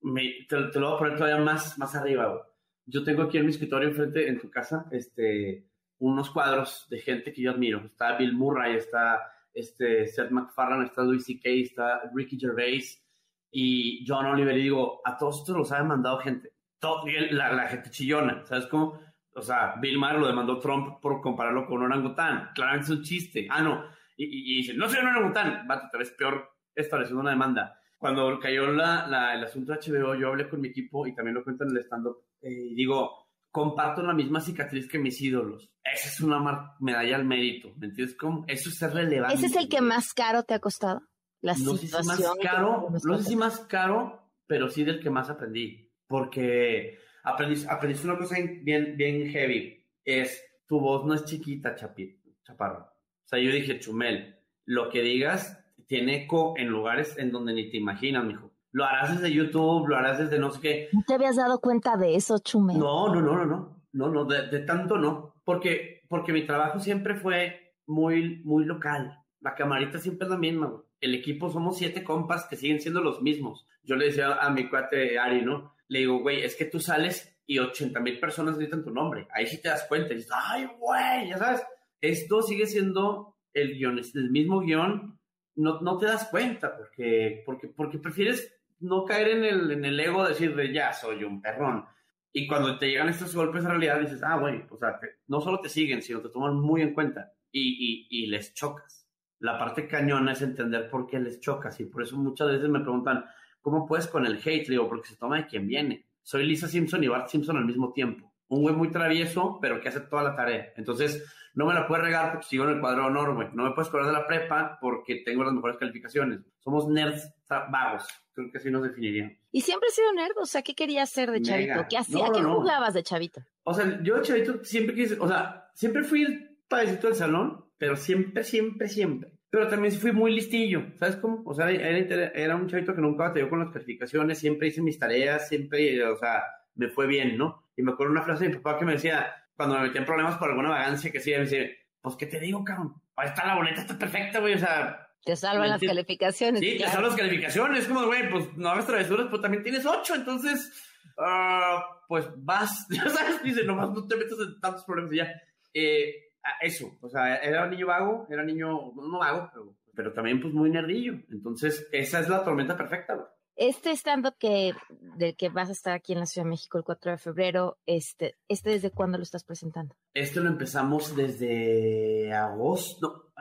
me- 0.02 0.46
te, 0.48 0.64
te 0.72 0.80
lo 0.80 0.88
voy 0.88 0.96
a 0.96 1.00
poner 1.00 1.18
todavía 1.18 1.44
más, 1.44 1.78
más 1.78 1.94
arriba. 1.96 2.48
Yo 2.86 3.04
tengo 3.04 3.24
aquí 3.24 3.38
en 3.38 3.46
mi 3.46 3.52
escritorio 3.52 3.90
enfrente, 3.90 4.28
en 4.28 4.40
tu 4.40 4.50
casa, 4.50 4.86
este, 4.92 5.68
unos 6.00 6.30
cuadros 6.30 6.88
de 6.90 7.00
gente 7.00 7.34
que 7.34 7.42
yo 7.42 7.52
admiro. 7.52 7.80
Está 7.86 8.16
Bill 8.18 8.34
Murray, 8.34 8.76
está 8.78 9.32
este, 9.54 10.06
Seth 10.08 10.30
MacFarlane, 10.32 10.86
está 10.86 11.04
Louis 11.04 11.26
C.K., 11.26 11.50
está 11.50 12.02
Ricky 12.14 12.40
Gervais 12.40 13.04
y 13.52 14.06
John 14.08 14.26
Oliver. 14.28 14.56
Y 14.58 14.64
digo, 14.64 15.02
a 15.06 15.18
todos 15.18 15.40
estos 15.40 15.56
los 15.58 15.72
ha 15.72 15.78
demandado 15.80 16.18
gente. 16.20 16.52
Todo- 16.80 17.04
la, 17.32 17.54
la 17.54 17.68
gente 17.68 17.90
chillona, 17.90 18.46
¿sabes 18.46 18.68
cómo? 18.68 19.00
O 19.36 19.42
sea, 19.42 19.76
Bill 19.82 19.98
Maher 20.00 20.20
lo 20.20 20.28
demandó 20.28 20.60
Trump 20.60 21.00
por 21.02 21.22
compararlo 21.22 21.66
con 21.68 21.78
un 21.78 21.84
orangután. 21.92 22.50
Claramente 22.56 22.86
es 22.92 22.98
un 22.98 23.04
chiste. 23.04 23.48
Ah, 23.50 23.62
no. 23.62 23.84
Y, 24.18 24.24
y- 24.26 24.54
y 24.54 24.58
dice, 24.58 24.74
no 24.74 24.88
soy 24.90 25.00
un 25.02 25.08
orangután. 25.08 25.68
Vato, 25.68 25.88
te 25.92 25.98
ves 25.98 26.12
peor 26.12 26.50
estableciendo 26.74 27.22
una 27.22 27.32
demanda. 27.32 27.80
Cuando 27.98 28.40
cayó 28.40 28.72
la, 28.72 29.06
la- 29.08 29.34
el 29.34 29.44
asunto 29.44 29.74
de 29.74 29.80
HBO, 29.80 30.16
yo 30.16 30.30
hablé 30.30 30.48
con 30.48 30.62
mi 30.62 30.70
equipo 30.70 31.06
y 31.06 31.14
también 31.14 31.36
lo 31.36 31.44
cuento 31.44 31.64
en 31.66 31.72
el 31.72 31.78
stand-up. 31.84 32.18
eh, 32.42 32.50
y 32.72 32.76
digo, 32.76 33.28
comparto 33.52 34.02
la 34.04 34.14
misma 34.14 34.40
cicatriz 34.40 34.88
que 34.90 35.00
mis 35.00 35.20
ídolos. 35.22 35.70
Esa 35.84 36.08
es 36.10 36.22
una 36.22 36.76
medalla 36.80 37.16
al 37.16 37.26
mérito. 37.26 37.74
¿Me 37.78 37.88
entiendes 37.88 38.16
cómo? 38.18 38.44
Eso 38.48 38.70
es 38.70 38.78
ser 38.78 38.94
relevante. 38.94 39.36
¿Ese 39.36 39.48
es 39.48 39.56
el 39.56 39.68
que 39.70 39.82
más 39.82 40.14
caro 40.14 40.44
te 40.44 40.54
ha 40.54 40.60
costado? 40.60 41.02
La 41.42 41.54
no 41.54 41.76
sé 41.78 41.88
si 41.88 41.94
más 41.94 42.22
caro, 42.42 42.88
no 43.04 43.18
sé 43.20 43.24
si 43.30 43.36
más 43.36 43.60
caro, 43.62 44.32
pero 44.48 44.68
sí 44.70 44.84
del 44.84 45.00
que 45.00 45.10
más 45.10 45.30
aprendí. 45.30 45.92
Porque 46.08 46.98
aprendí, 47.26 47.66
aprendí 47.68 48.00
una 48.04 48.18
cosa 48.18 48.36
bien, 48.62 48.96
bien 48.96 49.30
heavy. 49.30 49.84
Es, 50.04 50.44
tu 50.68 50.80
voz 50.80 51.06
no 51.06 51.14
es 51.14 51.26
chiquita, 51.26 51.76
chapi, 51.76 52.20
chaparro. 52.44 52.80
O 52.80 53.28
sea, 53.28 53.40
yo 53.40 53.52
dije, 53.52 53.80
Chumel, 53.80 54.36
lo 54.66 54.90
que 54.90 55.02
digas 55.02 55.62
tiene 55.88 56.24
eco 56.24 56.54
en 56.58 56.70
lugares 56.70 57.18
en 57.18 57.32
donde 57.32 57.54
ni 57.54 57.70
te 57.70 57.78
imaginas, 57.78 58.24
mijo. 58.26 58.52
Lo 58.72 58.86
harás 58.86 59.16
desde 59.16 59.34
YouTube, 59.34 59.88
lo 59.88 59.96
harás 59.96 60.20
desde 60.20 60.40
no 60.40 60.52
sé 60.52 60.60
qué. 60.62 60.90
¿No 60.92 61.02
te 61.08 61.14
habías 61.14 61.38
dado 61.38 61.60
cuenta 61.60 61.96
de 61.98 62.16
eso, 62.16 62.40
Chumel? 62.40 62.78
No, 62.78 63.14
no, 63.14 63.22
no, 63.22 63.38
no, 63.38 63.46
no, 63.46 63.84
no, 63.94 64.10
no, 64.10 64.26
de, 64.26 64.48
de 64.48 64.60
tanto 64.60 64.98
no, 64.98 65.36
porque, 65.44 66.04
porque 66.10 66.34
mi 66.34 66.46
trabajo 66.46 66.80
siempre 66.80 67.16
fue 67.16 67.76
muy, 67.88 68.42
muy 68.44 68.66
local. 68.66 69.20
La 69.40 69.56
camarita 69.56 69.98
siempre 70.00 70.26
es 70.26 70.32
la 70.32 70.38
misma, 70.38 70.68
güey. 70.68 70.84
El 71.00 71.14
equipo 71.14 71.52
somos 71.52 71.78
siete 71.78 72.04
compas 72.04 72.48
que 72.48 72.56
siguen 72.56 72.82
siendo 72.82 73.02
los 73.02 73.22
mismos. 73.22 73.68
Yo 73.84 73.96
le 73.96 74.06
decía 74.06 74.36
a 74.36 74.50
mi 74.50 74.70
cuate 74.70 75.20
Ari, 75.20 75.44
¿no? 75.44 75.75
Le 75.88 76.00
digo, 76.00 76.20
güey, 76.20 76.44
es 76.44 76.56
que 76.56 76.66
tú 76.66 76.80
sales 76.80 77.36
y 77.46 77.60
80 77.60 78.00
mil 78.00 78.20
personas 78.20 78.58
gritan 78.58 78.84
tu 78.84 78.92
nombre. 78.92 79.28
Ahí 79.32 79.46
sí 79.46 79.62
te 79.62 79.70
das 79.70 79.86
cuenta 79.88 80.14
dices, 80.14 80.32
ay, 80.34 80.68
güey, 80.78 81.30
ya 81.30 81.38
sabes. 81.38 81.64
Esto 82.02 82.42
sigue 82.42 82.66
siendo 82.66 83.38
el 83.54 83.76
guion, 83.76 84.00
es 84.00 84.16
el 84.16 84.32
mismo 84.32 84.62
guion. 84.62 85.20
No, 85.56 85.80
no 85.82 85.98
te 85.98 86.08
das 86.08 86.28
cuenta 86.30 86.76
porque, 86.76 87.44
porque, 87.46 87.68
porque 87.68 88.00
prefieres 88.00 88.54
no 88.80 89.06
caer 89.06 89.30
en 89.30 89.44
el, 89.44 89.72
en 89.72 89.86
el 89.86 90.00
ego 90.00 90.24
de 90.24 90.30
decir, 90.30 90.56
de, 90.56 90.74
ya 90.74 90.92
soy 90.92 91.24
un 91.24 91.42
perrón. 91.42 91.86
Y 92.34 92.48
cuando 92.48 92.78
te 92.78 92.90
llegan 92.90 93.08
estos 93.08 93.34
golpes 93.34 93.64
de 93.64 93.70
realidad, 93.70 94.00
dices, 94.00 94.22
ah, 94.24 94.38
güey, 94.38 94.64
o 94.70 94.78
sea, 94.78 95.00
no 95.28 95.40
solo 95.40 95.62
te 95.62 95.70
siguen, 95.70 96.02
sino 96.02 96.22
te 96.22 96.30
toman 96.30 96.56
muy 96.60 96.82
en 96.82 96.94
cuenta 96.94 97.32
y, 97.50 98.08
y, 98.10 98.24
y 98.24 98.28
les 98.28 98.54
chocas. 98.54 99.08
La 99.40 99.58
parte 99.58 99.88
cañona 99.88 100.34
es 100.34 100.42
entender 100.42 100.90
por 100.90 101.08
qué 101.08 101.20
les 101.20 101.40
chocas 101.40 101.80
y 101.80 101.86
por 101.86 102.04
eso 102.04 102.18
muchas 102.18 102.48
veces 102.48 102.68
me 102.68 102.82
preguntan, 102.82 103.26
¿cómo 103.66 103.88
puedes 103.88 104.06
con 104.06 104.28
el 104.28 104.36
hate? 104.38 104.68
Le 104.68 104.76
digo, 104.76 104.88
porque 104.88 105.08
se 105.10 105.16
toma 105.18 105.38
de 105.38 105.48
quien 105.48 105.66
viene. 105.66 106.06
Soy 106.22 106.46
Lisa 106.46 106.68
Simpson 106.68 107.04
y 107.04 107.08
Bart 107.08 107.30
Simpson 107.30 107.58
al 107.58 107.66
mismo 107.66 107.92
tiempo. 107.94 108.32
Un 108.48 108.62
güey 108.62 108.76
muy 108.76 108.92
travieso, 108.92 109.58
pero 109.60 109.82
que 109.82 109.90
hace 109.90 110.02
toda 110.02 110.22
la 110.22 110.36
tarea. 110.36 110.72
Entonces, 110.78 111.26
no 111.56 111.66
me 111.66 111.74
la 111.74 111.88
puedes 111.88 112.06
regar 112.06 112.32
porque 112.32 112.46
sigo 112.46 112.66
en 112.66 112.76
el 112.76 112.80
cuadro 112.80 113.02
de 113.02 113.08
honor, 113.08 113.34
güey. 113.34 113.48
No 113.54 113.64
me 113.64 113.72
puedes 113.72 113.90
cobrar 113.90 114.06
de 114.06 114.14
la 114.14 114.28
prepa 114.28 114.78
porque 114.80 115.24
tengo 115.26 115.44
las 115.44 115.52
mejores 115.52 115.78
calificaciones. 115.78 116.42
Somos 116.60 116.88
nerds 116.88 117.28
vagos. 117.50 118.08
Creo 118.34 118.52
que 118.52 118.60
así 118.60 118.70
nos 118.70 118.84
definiríamos. 118.84 119.34
Y 119.52 119.62
siempre 119.62 119.88
has 119.88 119.96
sido 119.96 120.14
nerd, 120.14 120.38
o 120.38 120.46
sea, 120.46 120.62
¿qué 120.62 120.76
querías 120.76 121.10
ser 121.10 121.32
de 121.32 121.40
Mega. 121.40 121.50
chavito? 121.50 121.88
¿Qué 121.90 121.98
hacías? 121.98 122.30
No, 122.30 122.36
¿Qué 122.36 122.42
no. 122.42 122.56
jugabas 122.58 122.94
de 122.94 123.02
chavito? 123.02 123.42
O 123.64 123.74
sea, 123.74 124.00
yo 124.04 124.22
chavito 124.22 124.64
siempre 124.64 124.94
quise, 124.94 125.18
o 125.20 125.28
sea, 125.28 125.72
siempre 125.74 126.04
fui 126.04 126.22
el 126.22 126.56
padecito 126.68 127.08
del 127.08 127.16
salón, 127.16 127.66
pero 127.80 127.96
siempre, 127.96 128.44
siempre, 128.44 128.90
siempre. 128.90 129.32
Pero 129.50 129.68
también 129.68 129.94
fui 129.94 130.12
muy 130.12 130.34
listillo, 130.34 130.88
¿sabes 131.00 131.16
cómo? 131.18 131.44
O 131.46 131.54
sea, 131.54 131.70
era, 131.72 132.28
era 132.34 132.56
un 132.56 132.68
chavito 132.68 132.94
que 132.94 133.02
nunca 133.02 133.30
batalló 133.30 133.50
con 133.50 133.60
las 133.60 133.72
calificaciones, 133.72 134.40
siempre 134.40 134.68
hice 134.68 134.82
mis 134.82 135.00
tareas, 135.00 135.48
siempre, 135.48 136.04
o 136.04 136.18
sea, 136.18 136.44
me 136.76 136.90
fue 136.90 137.08
bien, 137.08 137.38
¿no? 137.38 137.64
Y 137.78 137.82
me 137.82 137.92
acuerdo 137.92 138.12
una 138.12 138.24
frase 138.24 138.46
de 138.46 138.50
mi 138.50 138.56
papá 138.58 138.78
que 138.78 138.86
me 138.86 138.94
decía, 138.94 139.34
cuando 139.56 139.76
me 139.76 139.84
metía 139.84 140.02
en 140.02 140.06
problemas 140.06 140.38
por 140.38 140.50
alguna 140.50 140.70
vagancia 140.70 141.12
que 141.12 141.20
hacía, 141.20 141.38
me 141.38 141.46
decía, 141.46 141.68
pues, 142.02 142.16
¿qué 142.16 142.26
te 142.26 142.40
digo, 142.40 142.64
cabrón? 142.64 142.94
Ahí 143.16 143.28
está 143.30 143.46
la 143.46 143.56
boleta, 143.56 143.82
está 143.82 143.98
perfecta, 143.98 144.40
güey, 144.40 144.56
o 144.56 144.60
sea, 144.60 145.10
Te 145.24 145.36
salvan 145.36 145.70
las 145.70 145.82
calificaciones. 145.82 146.60
Sí, 146.60 146.72
te 146.72 146.78
claro. 146.78 146.92
salen 146.92 147.08
las 147.08 147.18
calificaciones. 147.18 147.88
Como, 147.88 148.06
güey, 148.06 148.30
pues 148.30 148.56
no 148.58 148.70
hagas 148.70 148.86
travesuras, 148.86 149.28
pues 149.30 149.42
también 149.42 149.64
tienes 149.64 149.86
ocho, 149.86 150.16
entonces, 150.16 150.72
ah, 151.18 151.84
pues 152.08 152.28
vas, 152.38 152.88
ya 152.92 153.10
sabes, 153.10 153.42
dice, 153.44 153.64
nomás 153.64 153.92
no 153.92 154.08
te 154.08 154.18
metas 154.18 154.38
en 154.40 154.60
tantos 154.60 154.84
problemas 154.84 155.14
y 155.14 155.18
ya. 155.18 155.32
Eh, 155.74 156.25
eso, 156.62 156.98
o 157.02 157.10
sea, 157.10 157.38
era 157.38 157.64
un 157.64 157.72
niño 157.72 157.88
vago, 157.88 158.28
era 158.30 158.44
niño, 158.44 158.94
no 158.96 159.20
vago, 159.20 159.50
pero, 159.54 159.76
pero 159.96 160.14
también 160.14 160.42
pues 160.42 160.54
muy 160.54 160.70
nerdillo. 160.70 161.14
Entonces, 161.30 161.88
esa 161.92 162.20
es 162.20 162.30
la 162.30 162.44
tormenta 162.44 162.78
perfecta. 162.78 163.32
Este 163.56 163.92
stand-up 163.92 164.36
que, 164.38 164.74
del 165.18 165.36
que 165.38 165.48
vas 165.48 165.70
a 165.70 165.72
estar 165.72 165.94
aquí 165.94 166.12
en 166.12 166.20
la 166.20 166.26
Ciudad 166.26 166.46
de 166.46 166.50
México 166.50 166.78
el 166.78 166.84
4 166.84 167.12
de 167.12 167.18
febrero, 167.18 167.78
este, 167.86 168.36
este 168.50 168.72
¿desde 168.72 168.92
cuándo 168.92 169.18
lo 169.18 169.24
estás 169.24 169.46
presentando? 169.46 169.96
Esto 170.14 170.42
lo 170.42 170.50
empezamos 170.50 171.16
desde 171.16 172.34
agosto, 172.34 173.32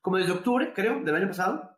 como 0.00 0.16
desde 0.16 0.32
octubre, 0.32 0.72
creo, 0.74 1.00
del 1.04 1.14
año 1.14 1.28
pasado. 1.28 1.76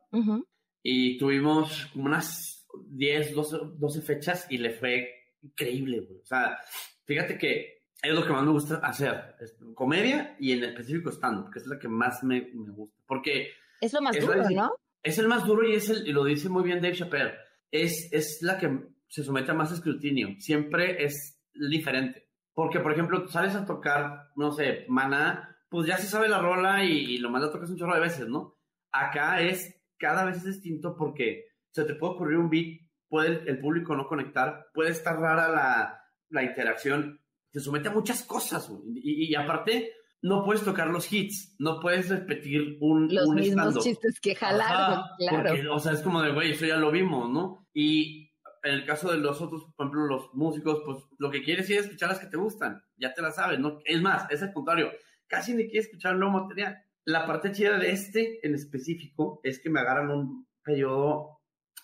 Y 0.82 1.18
tuvimos 1.18 1.87
como 1.92 2.06
unas 2.06 2.66
10, 2.87 3.34
12, 3.34 3.56
12 3.76 4.00
fechas 4.00 4.46
y 4.49 4.56
le 4.56 4.70
fue 4.70 5.08
increíble, 5.42 6.00
güey. 6.00 6.20
O 6.20 6.25
sea, 6.25 6.58
fíjate 7.04 7.37
que 7.37 7.82
es 8.02 8.14
lo 8.14 8.25
que 8.26 8.32
más 8.32 8.42
me 8.44 8.50
gusta 8.50 8.76
hacer, 8.76 9.37
es 9.40 9.56
comedia 9.75 10.37
y 10.40 10.52
en 10.52 10.64
específico 10.64 11.11
stand-up, 11.11 11.50
que 11.52 11.61
es 11.61 11.66
lo 11.66 11.78
que 11.78 11.88
más 11.88 12.23
me, 12.25 12.50
me 12.52 12.71
gusta. 12.73 13.00
Porque 13.06 13.50
Es 13.80 13.92
lo 13.92 14.02
más 14.02 14.16
Eso 14.16 14.26
duro, 14.26 14.42
es- 14.42 14.50
¿no? 14.50 14.73
es 15.02 15.18
el 15.18 15.28
más 15.28 15.47
duro 15.47 15.68
y 15.68 15.75
es 15.75 15.88
el, 15.88 16.06
y 16.06 16.12
lo 16.12 16.25
dice 16.25 16.49
muy 16.49 16.62
bien 16.64 16.80
Dave 16.80 16.94
Chappelle, 16.97 17.35
es, 17.71 18.12
es 18.12 18.42
la 18.42 18.59
que 18.59 18.92
se 19.09 19.23
somete 19.25 19.50
a 19.50 19.54
más 19.54 19.73
escrutinio. 19.73 20.37
Siempre 20.38 21.04
es 21.04 21.40
diferente. 21.54 22.28
Porque, 22.54 22.80
por 22.80 22.92
ejemplo, 22.92 23.26
sales 23.28 23.54
a 23.54 23.64
tocar, 23.64 24.30
no 24.37 24.52
sé, 24.52 24.85
Maná, 24.88 25.56
pues 25.68 25.87
ya 25.87 25.97
se 25.97 26.06
sabe 26.06 26.28
la 26.28 26.40
rola 26.40 26.85
y, 26.85 27.16
lo 27.18 27.30
más 27.30 27.42
la 27.42 27.50
tocas 27.50 27.71
un 27.71 27.78
chorro 27.78 27.94
de 27.94 28.00
veces, 28.00 28.28
¿no? 28.28 28.59
Acá 28.90 29.40
es, 29.40 29.80
cada 29.99 30.25
vez 30.25 30.38
es 30.38 30.44
distinto 30.44 30.97
porque 30.97 31.47
se 31.71 31.85
te 31.85 31.94
puede 31.94 32.12
ocurrir 32.14 32.37
un 32.38 32.50
beat, 32.50 32.82
puede 33.09 33.49
el, 33.50 33.59
público 33.59 33.97
no 33.97 34.06
conectar, 34.06 34.66
puede 34.75 34.90
estar 34.90 35.18
rara 35.18 35.49
la, 35.49 36.04
la 36.28 36.42
interacción, 36.42 37.22
se 37.52 37.61
somete 37.61 37.88
a 37.88 37.92
muchas 37.92 38.23
cosas, 38.23 38.71
y, 38.94 39.30
y, 39.30 39.35
aparte, 39.35 39.92
no 40.23 40.44
puedes 40.44 40.62
tocar 40.62 40.88
los 40.88 41.12
hits, 41.12 41.54
no 41.59 41.80
puedes 41.80 42.09
repetir 42.09 42.78
un 42.80 43.12
Los 43.12 43.26
un 43.26 43.35
mismos 43.35 43.78
chistes 43.82 44.21
que 44.21 44.35
jalar, 44.35 45.02
claro. 45.18 45.49
Porque, 45.49 45.68
o 45.68 45.78
sea, 45.78 45.92
es 45.92 46.00
como 46.00 46.23
de, 46.23 46.32
güey, 46.32 46.52
eso 46.52 46.64
ya 46.64 46.76
lo 46.76 46.90
vimos, 46.90 47.28
¿no? 47.28 47.68
Y 47.75 48.30
en 48.62 48.75
el 48.75 48.87
caso 48.87 49.11
de 49.11 49.18
los 49.18 49.40
otros, 49.40 49.64
por 49.76 49.87
ejemplo, 49.87 50.06
los 50.06 50.35
músicos, 50.35 50.82
pues 50.85 50.99
lo 51.18 51.30
que 51.30 51.42
quieres 51.42 51.68
es 51.71 51.85
escuchar 51.85 52.11
las 52.11 52.21
que 52.21 52.28
te 52.28 52.37
gustan, 52.37 52.80
ya 52.97 53.12
te 53.12 53.23
las 53.23 53.35
sabes, 53.35 53.59
¿no? 53.59 53.80
Es 53.85 54.00
más, 54.00 54.30
es 54.30 54.42
el 54.42 54.52
contrario, 54.52 54.90
casi 55.26 55.54
ni 55.54 55.64
quieres 55.68 55.87
escuchar 55.87 56.16
nuevo 56.16 56.40
material. 56.40 56.78
La 57.04 57.26
parte 57.26 57.50
chida 57.50 57.78
de 57.78 57.90
este 57.90 58.47
en 58.47 58.54
específico 58.54 59.40
es 59.42 59.61
que 59.61 59.71
me 59.71 59.80
agarran 59.80 60.11
un 60.11 60.47
periodo, 60.62 61.40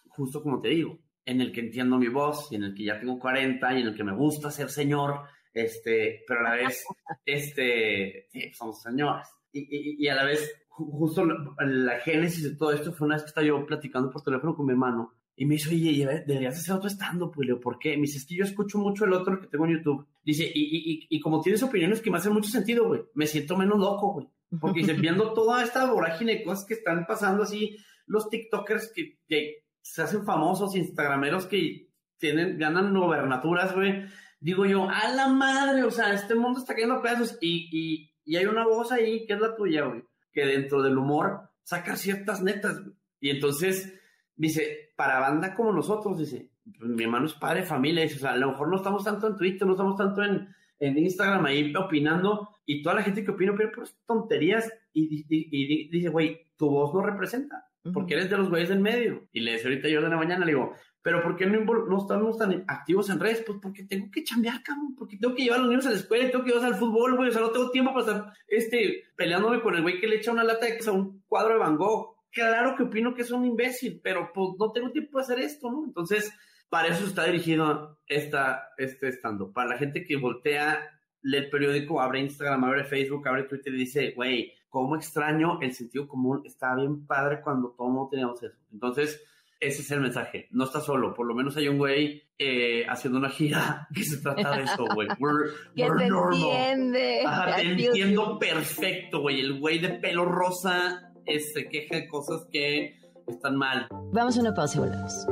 justo 0.06 0.42
como 0.42 0.60
te 0.60 0.68
digo, 0.68 1.00
en 1.24 1.40
el 1.40 1.52
que 1.52 1.60
entiendo 1.60 1.98
mi 1.98 2.08
voz 2.08 2.52
y 2.52 2.54
en 2.54 2.62
el 2.62 2.74
que 2.74 2.84
ya 2.84 3.00
tengo 3.00 3.18
40 3.18 3.74
y 3.74 3.80
en 3.82 3.88
el 3.88 3.96
que 3.96 4.04
me 4.04 4.14
gusta 4.14 4.52
ser 4.52 4.70
señor, 4.70 5.22
este, 5.62 6.24
pero 6.26 6.40
a 6.40 6.42
la 6.44 6.54
vez, 6.54 6.84
este, 7.24 8.26
sí, 8.30 8.52
somos 8.52 8.82
señores. 8.82 9.26
Y, 9.52 10.04
y, 10.04 10.08
a 10.08 10.14
la 10.14 10.24
vez, 10.24 10.50
justo 10.68 11.24
la, 11.24 11.54
la, 11.66 12.00
génesis 12.00 12.44
de 12.44 12.56
todo 12.56 12.72
esto 12.72 12.92
fue 12.92 13.06
una 13.06 13.16
vez 13.16 13.24
que 13.24 13.28
estaba 13.28 13.46
yo 13.46 13.64
platicando 13.64 14.10
por 14.10 14.22
teléfono 14.22 14.54
con 14.54 14.66
mi 14.66 14.72
hermano 14.72 15.14
y 15.40 15.46
me 15.46 15.54
dice, 15.54 15.70
oye, 15.70 16.24
deberías 16.26 16.58
hacer 16.58 16.74
otro 16.74 16.90
stand-up, 16.90 17.32
pues, 17.32 17.48
¿por 17.62 17.78
qué? 17.78 17.90
Me 17.96 18.02
dice, 18.02 18.18
es 18.18 18.26
que 18.26 18.34
yo 18.34 18.44
escucho 18.44 18.76
mucho 18.78 19.04
el 19.04 19.12
otro 19.12 19.40
que 19.40 19.46
tengo 19.46 19.66
en 19.66 19.76
YouTube. 19.78 20.04
Dice, 20.24 20.50
y, 20.52 20.92
y, 20.92 21.06
y 21.08 21.20
como 21.20 21.40
tienes 21.40 21.62
opiniones 21.62 22.00
que 22.00 22.10
me 22.10 22.18
hacen 22.18 22.32
mucho 22.32 22.50
sentido, 22.50 22.88
güey, 22.88 23.02
me 23.14 23.26
siento 23.26 23.56
menos 23.56 23.78
loco, 23.78 24.14
güey. 24.14 24.28
Porque 24.60 24.80
dice, 24.80 24.94
viendo 24.94 25.32
toda 25.34 25.62
esta 25.62 25.90
vorágine 25.92 26.38
de 26.38 26.42
cosas 26.42 26.64
que 26.64 26.74
están 26.74 27.06
pasando 27.06 27.44
así, 27.44 27.76
los 28.06 28.28
TikTokers 28.28 28.92
que, 28.92 29.20
que 29.28 29.64
se 29.80 30.02
hacen 30.02 30.24
famosos, 30.24 30.74
Instagrameros 30.74 31.46
que 31.46 31.88
tienen, 32.18 32.58
ganan 32.58 32.92
gobernaturas, 32.92 33.74
güey. 33.76 34.06
Digo 34.40 34.66
yo, 34.66 34.88
a 34.88 35.08
la 35.14 35.28
madre, 35.28 35.82
o 35.82 35.90
sea, 35.90 36.12
este 36.12 36.34
mundo 36.34 36.60
está 36.60 36.74
cayendo 36.74 36.96
a 36.96 37.02
pedazos 37.02 37.38
y, 37.40 37.68
y, 37.72 38.14
y 38.24 38.36
hay 38.36 38.46
una 38.46 38.64
voz 38.64 38.92
ahí 38.92 39.26
que 39.26 39.32
es 39.32 39.40
la 39.40 39.56
tuya, 39.56 39.84
güey, 39.84 40.04
que 40.32 40.46
dentro 40.46 40.82
del 40.82 40.96
humor 40.96 41.50
saca 41.62 41.96
ciertas 41.96 42.42
netas, 42.42 42.80
güey. 42.82 42.94
Y 43.20 43.30
entonces 43.30 43.98
dice, 44.36 44.92
para 44.96 45.18
banda 45.18 45.54
como 45.54 45.72
nosotros, 45.72 46.18
dice, 46.18 46.50
pues, 46.78 46.90
mi 46.90 47.04
hermano 47.04 47.26
es 47.26 47.34
padre, 47.34 47.62
familia, 47.62 48.02
dice, 48.02 48.16
o 48.16 48.20
sea, 48.20 48.32
a 48.32 48.36
lo 48.36 48.48
mejor 48.48 48.68
no 48.68 48.76
estamos 48.76 49.04
tanto 49.04 49.26
en 49.26 49.36
Twitter, 49.36 49.66
no 49.66 49.72
estamos 49.72 49.96
tanto 49.96 50.22
en, 50.22 50.48
en 50.78 50.98
Instagram 50.98 51.44
ahí 51.46 51.74
opinando, 51.74 52.48
y 52.64 52.82
toda 52.82 52.96
la 52.96 53.02
gente 53.02 53.24
que 53.24 53.30
opina, 53.30 53.54
pero 53.56 53.72
por 53.72 53.88
tonterías, 54.06 54.70
y, 54.92 55.24
y, 55.28 55.88
dice, 55.88 56.08
güey, 56.10 56.46
tu 56.56 56.68
voz 56.68 56.94
no 56.94 57.00
representa, 57.00 57.66
porque 57.92 58.14
eres 58.14 58.30
de 58.30 58.36
los 58.36 58.50
güeyes 58.50 58.68
del 58.68 58.80
medio. 58.80 59.28
Y 59.32 59.40
le 59.40 59.52
decía 59.52 59.70
ahorita 59.70 59.88
yo 59.88 60.02
de 60.02 60.08
la 60.08 60.16
mañana, 60.16 60.44
le 60.44 60.52
digo, 60.52 60.74
pero 61.08 61.22
¿por 61.22 61.36
qué 61.36 61.46
no, 61.46 61.64
no, 61.64 61.98
estamos 61.98 62.36
tan 62.36 62.66
activos 62.68 63.08
en 63.08 63.18
redes? 63.18 63.42
Pues 63.46 63.58
porque 63.62 63.84
tengo 63.84 64.10
que 64.10 64.22
chambear, 64.22 64.62
cabrón, 64.62 64.94
porque 64.94 65.16
tengo 65.16 65.34
que 65.34 65.44
llevar 65.44 65.60
a 65.60 65.62
los 65.62 65.70
niños 65.70 65.86
a 65.86 65.90
la 65.90 65.96
escuela, 65.96 66.30
tengo 66.30 66.44
que 66.44 66.50
llevarlos 66.50 66.74
al 66.74 66.78
fútbol, 66.78 67.16
güey, 67.16 67.30
o 67.30 67.32
sea, 67.32 67.40
no 67.40 67.50
tengo 67.50 67.70
tiempo 67.70 67.94
para 67.94 68.04
estar 68.04 68.32
este, 68.46 69.04
peleándome 69.16 69.62
con 69.62 69.74
el 69.74 69.80
güey 69.80 70.00
que 70.00 70.06
le 70.06 70.16
echa 70.16 70.32
una 70.32 70.44
lata 70.44 70.66
de 70.66 70.76
que 70.76 70.86
a 70.86 70.92
un 70.92 71.22
cuadro 71.26 71.54
de 71.54 71.60
Van 71.60 71.78
Gogh 71.78 72.18
claro 72.30 72.76
que 72.76 72.82
opino 72.82 73.14
que 73.14 73.22
es 73.22 73.30
un 73.30 73.46
imbécil, 73.46 74.02
pero 74.04 74.32
pues 74.34 74.50
no 74.58 74.70
tengo 74.70 74.90
tiempo 74.90 75.16
de 75.16 75.24
hacer 75.24 75.38
esto, 75.38 75.70
¿no? 75.70 75.86
Entonces, 75.86 76.30
para 76.68 76.88
eso 76.88 77.06
está 77.06 77.24
dirigido 77.24 77.98
esta, 78.06 78.68
este 78.76 79.08
estando. 79.08 79.50
Para 79.50 79.70
la 79.70 79.78
gente 79.78 80.04
que 80.04 80.16
voltea, 80.16 81.00
lee 81.22 81.38
el 81.38 81.48
periódico, 81.48 82.02
abre 82.02 82.20
Instagram, 82.20 82.64
abre 82.64 82.84
Facebook, 82.84 83.26
abre 83.26 83.44
Twitter 83.44 83.72
y 83.72 83.78
dice, 83.78 84.12
güey, 84.14 84.52
cómo 84.68 84.94
extraño 84.94 85.58
el 85.62 85.72
sentido 85.72 86.06
común. 86.06 86.42
Estaba 86.44 86.76
bien 86.76 87.06
padre 87.06 87.40
cuando 87.40 87.70
todos 87.70 87.94
no 87.94 88.08
teníamos 88.10 88.42
eso. 88.42 88.58
Entonces, 88.72 89.24
ese 89.60 89.82
es 89.82 89.90
el 89.90 90.00
mensaje. 90.00 90.48
No 90.50 90.64
está 90.64 90.80
solo. 90.80 91.14
Por 91.14 91.26
lo 91.26 91.34
menos 91.34 91.56
hay 91.56 91.68
un 91.68 91.78
güey 91.78 92.22
eh, 92.38 92.84
haciendo 92.88 93.18
una 93.18 93.30
gira 93.30 93.88
que 93.94 94.04
se 94.04 94.18
trata 94.18 94.56
de 94.56 94.64
eso, 94.64 94.86
güey. 94.94 95.08
que 95.76 95.84
te 95.84 96.06
entiende. 96.06 97.24
te 97.56 97.62
entiendo 97.62 98.38
perfecto, 98.38 99.20
güey. 99.20 99.40
El 99.40 99.58
güey 99.58 99.78
de 99.78 99.90
pelo 99.90 100.24
rosa 100.24 101.12
se 101.26 101.68
queja 101.68 101.96
de 101.96 102.08
cosas 102.08 102.46
que 102.50 102.96
están 103.26 103.56
mal. 103.56 103.86
Vamos 104.12 104.36
a 104.38 104.40
una 104.40 104.54
pausa 104.54 104.78
y 104.78 104.80
volvemos. 104.80 105.26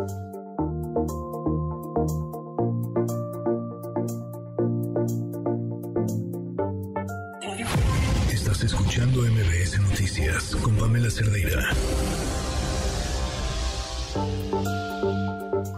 Estás 8.30 8.64
escuchando 8.64 9.22
MBS 9.22 9.80
Noticias 9.80 10.56
con 10.56 10.76
Pamela 10.76 11.10
Cerdeira. 11.10 11.70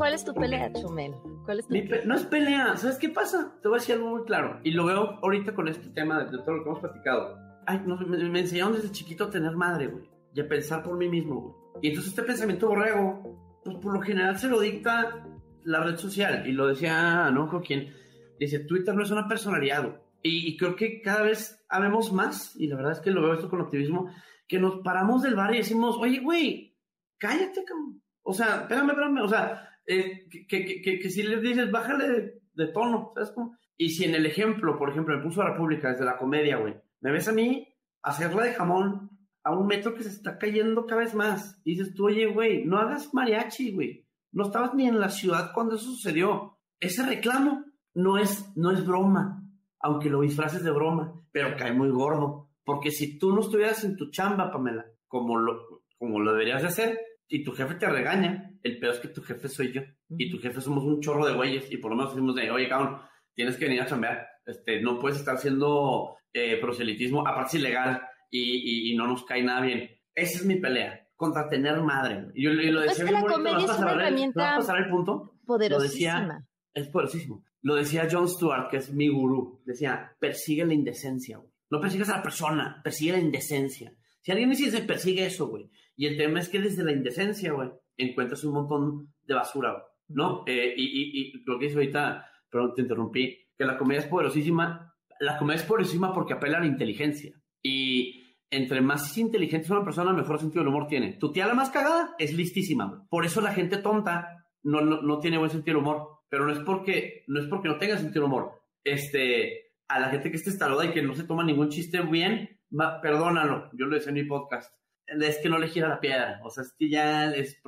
¿Cuál 0.09 0.15
es 0.15 0.25
tu 0.25 0.33
pelea, 0.33 0.73
Chumel? 0.73 1.13
¿Cuál 1.45 1.59
es 1.59 1.67
tu 1.67 1.75
no 2.09 2.15
es 2.15 2.25
pelea, 2.25 2.79
¿sabes 2.79 2.97
qué 2.97 3.11
pasa? 3.11 3.59
Te 3.61 3.69
voy 3.69 3.77
a 3.77 3.79
decir 3.79 3.97
algo 3.97 4.09
muy 4.09 4.25
claro. 4.25 4.59
Y 4.65 4.71
lo 4.71 4.87
veo 4.87 5.19
ahorita 5.23 5.55
con 5.55 5.69
este 5.69 5.91
tema 5.91 6.25
de, 6.25 6.39
todo 6.39 6.55
lo 6.55 6.63
que 6.63 6.71
hemos 6.71 6.81
platicado 6.81 7.37
ay, 7.67 7.83
me, 7.85 8.41
enseñaron 8.41 8.73
desde 8.73 8.91
chiquito 8.91 9.25
a 9.25 9.31
tener 9.31 9.55
madre, 9.55 9.89
güey, 9.89 10.09
y 10.35 10.41
a 10.41 10.49
pensar 10.49 10.83
por 10.83 10.97
mí 10.97 11.11
mismo, 11.11 11.43
güey. 11.43 11.55
Y 11.83 11.89
entonces 11.89 12.13
este 12.13 12.23
pensamiento 12.23 12.69
borrego, 12.69 13.61
pues 13.63 13.77
por 13.77 13.93
lo 13.93 14.01
general 14.01 14.39
se 14.39 14.49
lo 14.49 14.61
dicta 14.61 15.27
la 15.65 15.85
red 15.85 15.99
social, 15.99 16.47
y 16.47 16.53
lo 16.53 16.69
decía, 16.69 17.31
no 17.31 17.47
con 17.47 17.61
quién, 17.61 17.93
dice, 18.41 18.61
Twitter 18.61 18.95
no 18.95 19.03
es 19.03 19.11
una 19.11 19.29
personalidad, 19.29 20.01
y, 20.23 20.49
y, 20.49 20.57
creo 20.57 20.75
que 20.75 21.03
cada 21.03 21.21
vez 21.21 21.67
habemos 21.69 22.15
más, 22.15 22.57
y 22.57 22.67
la 22.69 22.77
verdad 22.77 22.93
es 22.93 23.01
que 23.01 23.11
lo 23.11 23.21
veo 23.21 23.35
esto 23.35 23.51
con 23.51 23.61
optimismo, 23.61 24.11
que 24.47 24.59
nos 24.59 24.81
paramos 24.81 25.21
del 25.21 25.35
bar 25.35 25.55
y 25.55 25.59
decimos, 25.59 25.99
oye, 26.01 26.21
güey, 26.21 26.75
cállate, 27.19 27.63
cabrón. 27.63 28.03
O 28.23 28.33
sea, 28.33 28.63
espérame, 28.63 28.89
espérame, 28.89 29.23
o 29.23 29.29
sea, 29.29 29.68
eh, 29.89 30.29
que, 30.29 30.47
que, 30.65 30.99
que, 31.01 31.11
si 31.11 31.23
le 31.23 31.41
dices, 31.41 31.71
bájale 31.71 32.09
de, 32.09 32.43
de 32.53 32.67
tono, 32.73 33.13
¿sabes 33.15 33.31
cómo? 33.31 33.57
Y 33.77 33.91
si 33.91 34.05
en 34.05 34.15
el 34.15 34.27
ejemplo, 34.27 34.79
por 34.79 34.91
ejemplo, 34.91 35.17
me 35.17 35.23
puso 35.23 35.41
a 35.41 35.51
República 35.51 35.91
desde 35.91 36.05
la 36.05 36.19
comedia, 36.19 36.59
güey, 36.59 36.75
me 37.01 37.13
ves 37.13 37.29
a 37.29 37.33
mí 37.33 37.67
hacerla 38.03 38.45
de 38.45 38.55
jamón 38.55 39.11
a 39.45 39.57
un 39.57 39.67
metro 39.67 39.95
que 39.95 40.03
se 40.03 40.11
está 40.11 40.37
cayendo 40.37 40.85
cada 40.85 41.01
vez 41.01 41.15
más. 41.15 41.63
Dices 41.65 41.95
tú, 41.95 42.07
oye, 42.07 42.27
güey, 42.27 42.65
no 42.65 42.79
hagas 42.79 43.15
mariachi, 43.15 43.73
güey. 43.73 44.07
No 44.31 44.45
estabas 44.45 44.75
ni 44.75 44.87
en 44.87 45.01
la 45.01 45.09
ciudad 45.09 45.53
cuando 45.55 45.77
eso 45.77 45.87
sucedió. 45.87 46.59
Ese 46.81 47.07
reclamo 47.07 47.65
no 47.95 48.19
es, 48.19 48.53
no 48.57 48.71
es 48.71 48.87
broma, 48.87 49.43
aunque 49.81 50.11
lo 50.11 50.21
disfraces 50.21 50.63
de 50.63 50.71
broma, 50.71 51.15
pero 51.33 51.57
cae 51.57 51.73
muy 51.73 51.89
gordo. 51.89 52.51
Porque 52.65 52.91
si 52.91 53.19
tú 53.19 53.33
no 53.33 53.41
estuvieras 53.41 53.85
en 53.85 53.97
tu 53.97 54.11
chamba, 54.11 54.53
Pamela, 54.53 54.85
como 55.07 55.39
lo, 55.39 55.83
como 55.97 56.21
lo 56.21 56.33
deberías 56.33 56.61
de 56.61 56.69
hacer, 56.69 56.99
y 57.29 57.45
tu 57.45 57.53
jefe 57.53 57.75
te 57.75 57.89
regaña, 57.89 58.51
el 58.63 58.79
peor 58.79 58.95
es 58.95 59.01
que 59.01 59.09
tu 59.09 59.23
jefe 59.23 59.49
soy 59.49 59.73
yo. 59.73 59.83
Y 60.11 60.31
tu 60.31 60.39
jefe 60.39 60.61
somos 60.61 60.85
un 60.85 61.01
chorro 61.01 61.27
de 61.27 61.35
güeyes, 61.35 61.71
y 61.71 61.77
por 61.77 61.91
lo 61.91 61.97
menos 61.97 62.15
decimos 62.15 62.35
de, 62.35 62.51
oye, 62.51 62.69
cabrón, 62.69 63.01
tienes 63.35 63.57
que 63.57 63.67
venir 63.67 63.83
a 63.83 63.87
chambear. 63.87 64.27
Este, 64.47 64.81
no 64.81 64.99
puedes 64.99 65.19
estar 65.19 65.37
haciendo 65.37 66.17
eh, 66.33 66.59
proselitismo, 66.61 67.27
aparte 67.27 67.57
es 67.57 67.63
ilegal 67.63 68.03
y, 68.31 68.93
y, 68.93 68.97
no 68.97 69.07
nos 69.07 69.25
cae 69.25 69.43
nada 69.43 69.61
bien. 69.61 69.91
Esa 70.15 70.39
es 70.39 70.45
mi 70.47 70.57
pelea, 70.57 71.07
contra 71.17 71.49
tener 71.49 71.81
madre. 71.81 72.29
Y 72.35 72.45
yo, 72.45 72.53
lo 72.53 72.81
decía 72.81 73.05
es 73.05 73.11
que 73.11 73.13
la 73.13 73.23
comedia 73.23 73.65
es 73.65 73.79
una 73.79 73.93
herramienta 73.93 74.57
pasar 74.57 74.79
el 74.79 74.89
punto? 74.89 75.39
poderosísima. 75.45 76.21
Lo 76.21 76.27
decía, 76.29 76.47
es 76.75 76.89
poderosísimo. 76.89 77.45
Lo 77.63 77.75
decía 77.75 78.09
John 78.11 78.29
Stewart, 78.29 78.71
que 78.71 78.77
es 78.79 78.93
mi 78.93 79.09
gurú. 79.09 79.61
Decía, 79.65 80.15
persigue 80.19 80.65
la 80.65 80.75
indecencia, 80.75 81.39
güey. 81.39 81.51
No 81.71 81.81
persigas 81.81 82.09
a 82.09 82.19
la 82.19 82.23
persona, 82.23 82.81
persigue 82.83 83.13
la 83.13 83.19
indecencia. 83.19 83.93
Si 84.21 84.33
alguien 84.33 84.51
dice, 84.51 84.83
persigue 84.83 85.27
eso, 85.27 85.49
güey. 85.49 85.71
Y 85.97 86.07
el 86.07 86.17
tema 86.17 86.41
es 86.41 86.49
que 86.49 86.61
desde 86.61 86.85
la 86.85 86.93
indecencia, 86.93 87.53
güey, 87.53 87.71
encuentras 87.97 88.45
un 88.45 88.55
montón 88.55 89.15
de 89.25 89.35
basura, 89.35 89.83
¿no? 90.09 90.45
Eh, 90.47 90.75
y, 90.77 90.85
y, 90.85 91.21
y, 91.21 91.43
lo 91.45 91.59
que 91.59 91.67
dice 91.67 91.79
ahorita, 91.79 92.27
perdón, 92.51 92.75
te 92.75 92.83
interrumpí, 92.83 93.49
que 93.57 93.65
la 93.65 93.77
comedia 93.77 94.01
es 94.01 94.07
poderosísima 94.07 94.89
la 95.21 95.39
comedia 95.39 95.61
es 95.61 95.67
por 95.67 95.81
encima 95.81 96.13
porque 96.13 96.35
apela 96.35 96.59
a 96.59 96.61
la 96.61 96.67
inteligencia. 96.67 97.33
Y 97.63 98.37
entre 98.51 98.81
más 98.81 99.17
inteligente 99.19 99.67
es 99.67 99.71
una 99.71 99.85
persona, 99.85 100.13
mejor 100.13 100.39
sentido 100.39 100.63
del 100.63 100.73
humor 100.73 100.87
tiene. 100.87 101.15
Tu 101.15 101.33
tía 101.33 101.47
la 101.47 101.55
más 101.55 101.71
cagada 101.71 102.15
es 102.19 102.33
listísima. 102.33 103.07
Por 103.11 103.25
eso 103.25 103.41
la 103.41 103.53
gente 103.53 103.79
tonta 103.79 104.47
no, 104.63 104.81
no, 104.81 105.19
tiene 105.19 105.39
buen 105.39 105.51
sentido 105.51 105.77
del 105.79 105.85
humor. 105.85 106.09
Pero 106.29 106.47
no 106.47 106.53
es 106.53 106.61
porque 106.61 107.25
no, 107.27 107.41
es 107.41 107.47
porque 107.47 107.69
no 107.69 107.79
tenga 107.79 107.97
sentido 107.97 108.23
del 108.23 108.33
humor. 108.33 108.53
Este, 108.85 109.73
a 109.89 109.99
la 109.99 110.11
gente 110.11 110.31
que 110.31 110.37
esté 110.37 110.51
estaluda 110.51 110.85
y 110.85 110.93
que 110.93 111.03
no 111.03 111.15
se 111.15 111.25
toma 111.25 111.45
ningún 111.45 111.71
chiste 111.71 112.01
bien, 112.03 112.58
perdónalo. 113.03 113.71
Yo 113.73 113.87
lo 113.87 113.97
decía 113.97 114.11
en 114.11 114.15
mi 114.15 114.25
podcast. 114.25 114.75
Es 115.07 115.39
que 115.39 115.49
no 115.49 115.59
le 115.59 115.69
gira 115.69 115.89
la 115.89 116.01
piedra. 116.01 116.41
O 116.45 116.51
sea, 116.51 116.65
es 116.65 116.73
que 116.73 116.91
ya 116.91 117.31
es, 117.33 117.61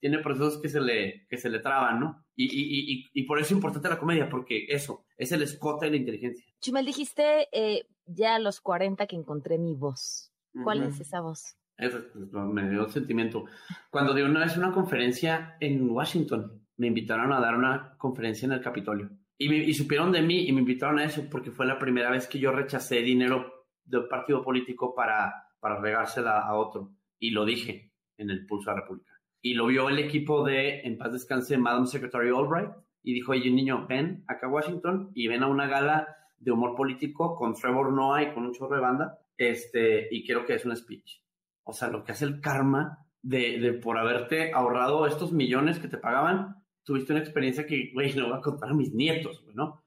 tiene 0.00 0.18
procesos 0.18 0.60
que 0.60 0.68
se 0.68 0.80
le, 0.80 1.26
que 1.28 1.38
se 1.38 1.48
le 1.48 1.60
traban, 1.60 1.98
¿no? 1.98 2.26
Y, 2.36 2.44
y, 2.44 2.92
y, 2.92 3.10
y, 3.14 3.22
por 3.24 3.38
eso 3.38 3.46
es 3.46 3.52
importante 3.52 3.88
la 3.88 3.98
comedia, 3.98 4.28
porque 4.28 4.66
eso, 4.68 5.06
es 5.16 5.32
el 5.32 5.42
escote 5.42 5.86
de 5.86 5.92
la 5.92 5.96
inteligencia. 5.96 6.44
Chumel, 6.60 6.84
dijiste 6.84 7.48
eh, 7.52 7.86
ya 8.04 8.34
a 8.34 8.38
los 8.38 8.60
40 8.60 9.06
que 9.06 9.16
encontré 9.16 9.56
mi 9.56 9.74
voz. 9.74 10.30
¿Cuál 10.62 10.82
es 10.82 11.00
esa 11.00 11.20
voz? 11.20 11.56
Eso 11.78 12.00
me 12.14 12.68
dio 12.68 12.86
sentimiento. 12.88 13.46
Cuando 13.90 14.14
di 14.14 14.22
una 14.22 14.40
vez 14.40 14.56
una 14.56 14.72
conferencia 14.72 15.56
en 15.58 15.88
Washington, 15.88 16.64
me 16.76 16.88
invitaron 16.88 17.32
a 17.32 17.40
dar 17.40 17.56
una 17.56 17.96
conferencia 17.96 18.46
en 18.46 18.52
el 18.52 18.60
Capitolio. 18.60 19.10
Y, 19.38 19.52
y 19.52 19.74
supieron 19.74 20.12
de 20.12 20.22
mí 20.22 20.46
y 20.46 20.52
me 20.52 20.60
invitaron 20.60 20.98
a 20.98 21.04
eso 21.04 21.22
porque 21.30 21.50
fue 21.50 21.66
la 21.66 21.78
primera 21.78 22.10
vez 22.10 22.28
que 22.28 22.38
yo 22.38 22.52
rechacé 22.52 23.00
dinero 23.00 23.53
de 23.84 23.98
un 23.98 24.08
partido 24.08 24.42
político 24.42 24.94
para, 24.94 25.48
para 25.60 25.80
regársela 25.80 26.40
a 26.40 26.54
otro. 26.54 26.92
Y 27.18 27.30
lo 27.30 27.44
dije 27.44 27.92
en 28.16 28.30
el 28.30 28.46
Pulso 28.46 28.70
a 28.70 28.74
la 28.74 28.80
República. 28.80 29.12
Y 29.40 29.54
lo 29.54 29.66
vio 29.66 29.88
el 29.88 29.98
equipo 29.98 30.44
de, 30.44 30.80
en 30.80 30.96
paz 30.96 31.12
descanse, 31.12 31.58
Madam 31.58 31.86
Secretary 31.86 32.30
Albright. 32.30 32.70
Y 33.02 33.12
dijo, 33.12 33.32
oye, 33.32 33.50
niño, 33.50 33.86
ven 33.86 34.24
acá 34.26 34.46
a 34.46 34.50
Washington 34.50 35.10
y 35.14 35.28
ven 35.28 35.42
a 35.42 35.48
una 35.48 35.66
gala 35.66 36.08
de 36.38 36.50
humor 36.50 36.74
político 36.74 37.36
con 37.36 37.54
Trevor 37.54 37.92
Noah 37.92 38.22
y 38.22 38.32
con 38.32 38.46
un 38.46 38.54
chorro 38.54 38.76
de 38.76 38.80
banda. 38.80 39.18
Este, 39.36 40.08
y 40.10 40.24
quiero 40.24 40.46
que 40.46 40.54
es 40.54 40.64
un 40.64 40.74
speech. 40.74 41.22
O 41.64 41.72
sea, 41.72 41.88
lo 41.88 42.04
que 42.04 42.12
hace 42.12 42.24
el 42.24 42.40
karma 42.40 43.06
de, 43.20 43.58
de 43.58 43.74
por 43.74 43.98
haberte 43.98 44.52
ahorrado 44.52 45.06
estos 45.06 45.32
millones 45.32 45.78
que 45.78 45.88
te 45.88 45.98
pagaban, 45.98 46.64
tuviste 46.82 47.12
una 47.12 47.22
experiencia 47.22 47.66
que, 47.66 47.90
güey, 47.92 48.12
lo 48.12 48.28
voy 48.28 48.38
a 48.38 48.42
contar 48.42 48.70
a 48.70 48.74
mis 48.74 48.94
nietos, 48.94 49.44
¿no? 49.54 49.83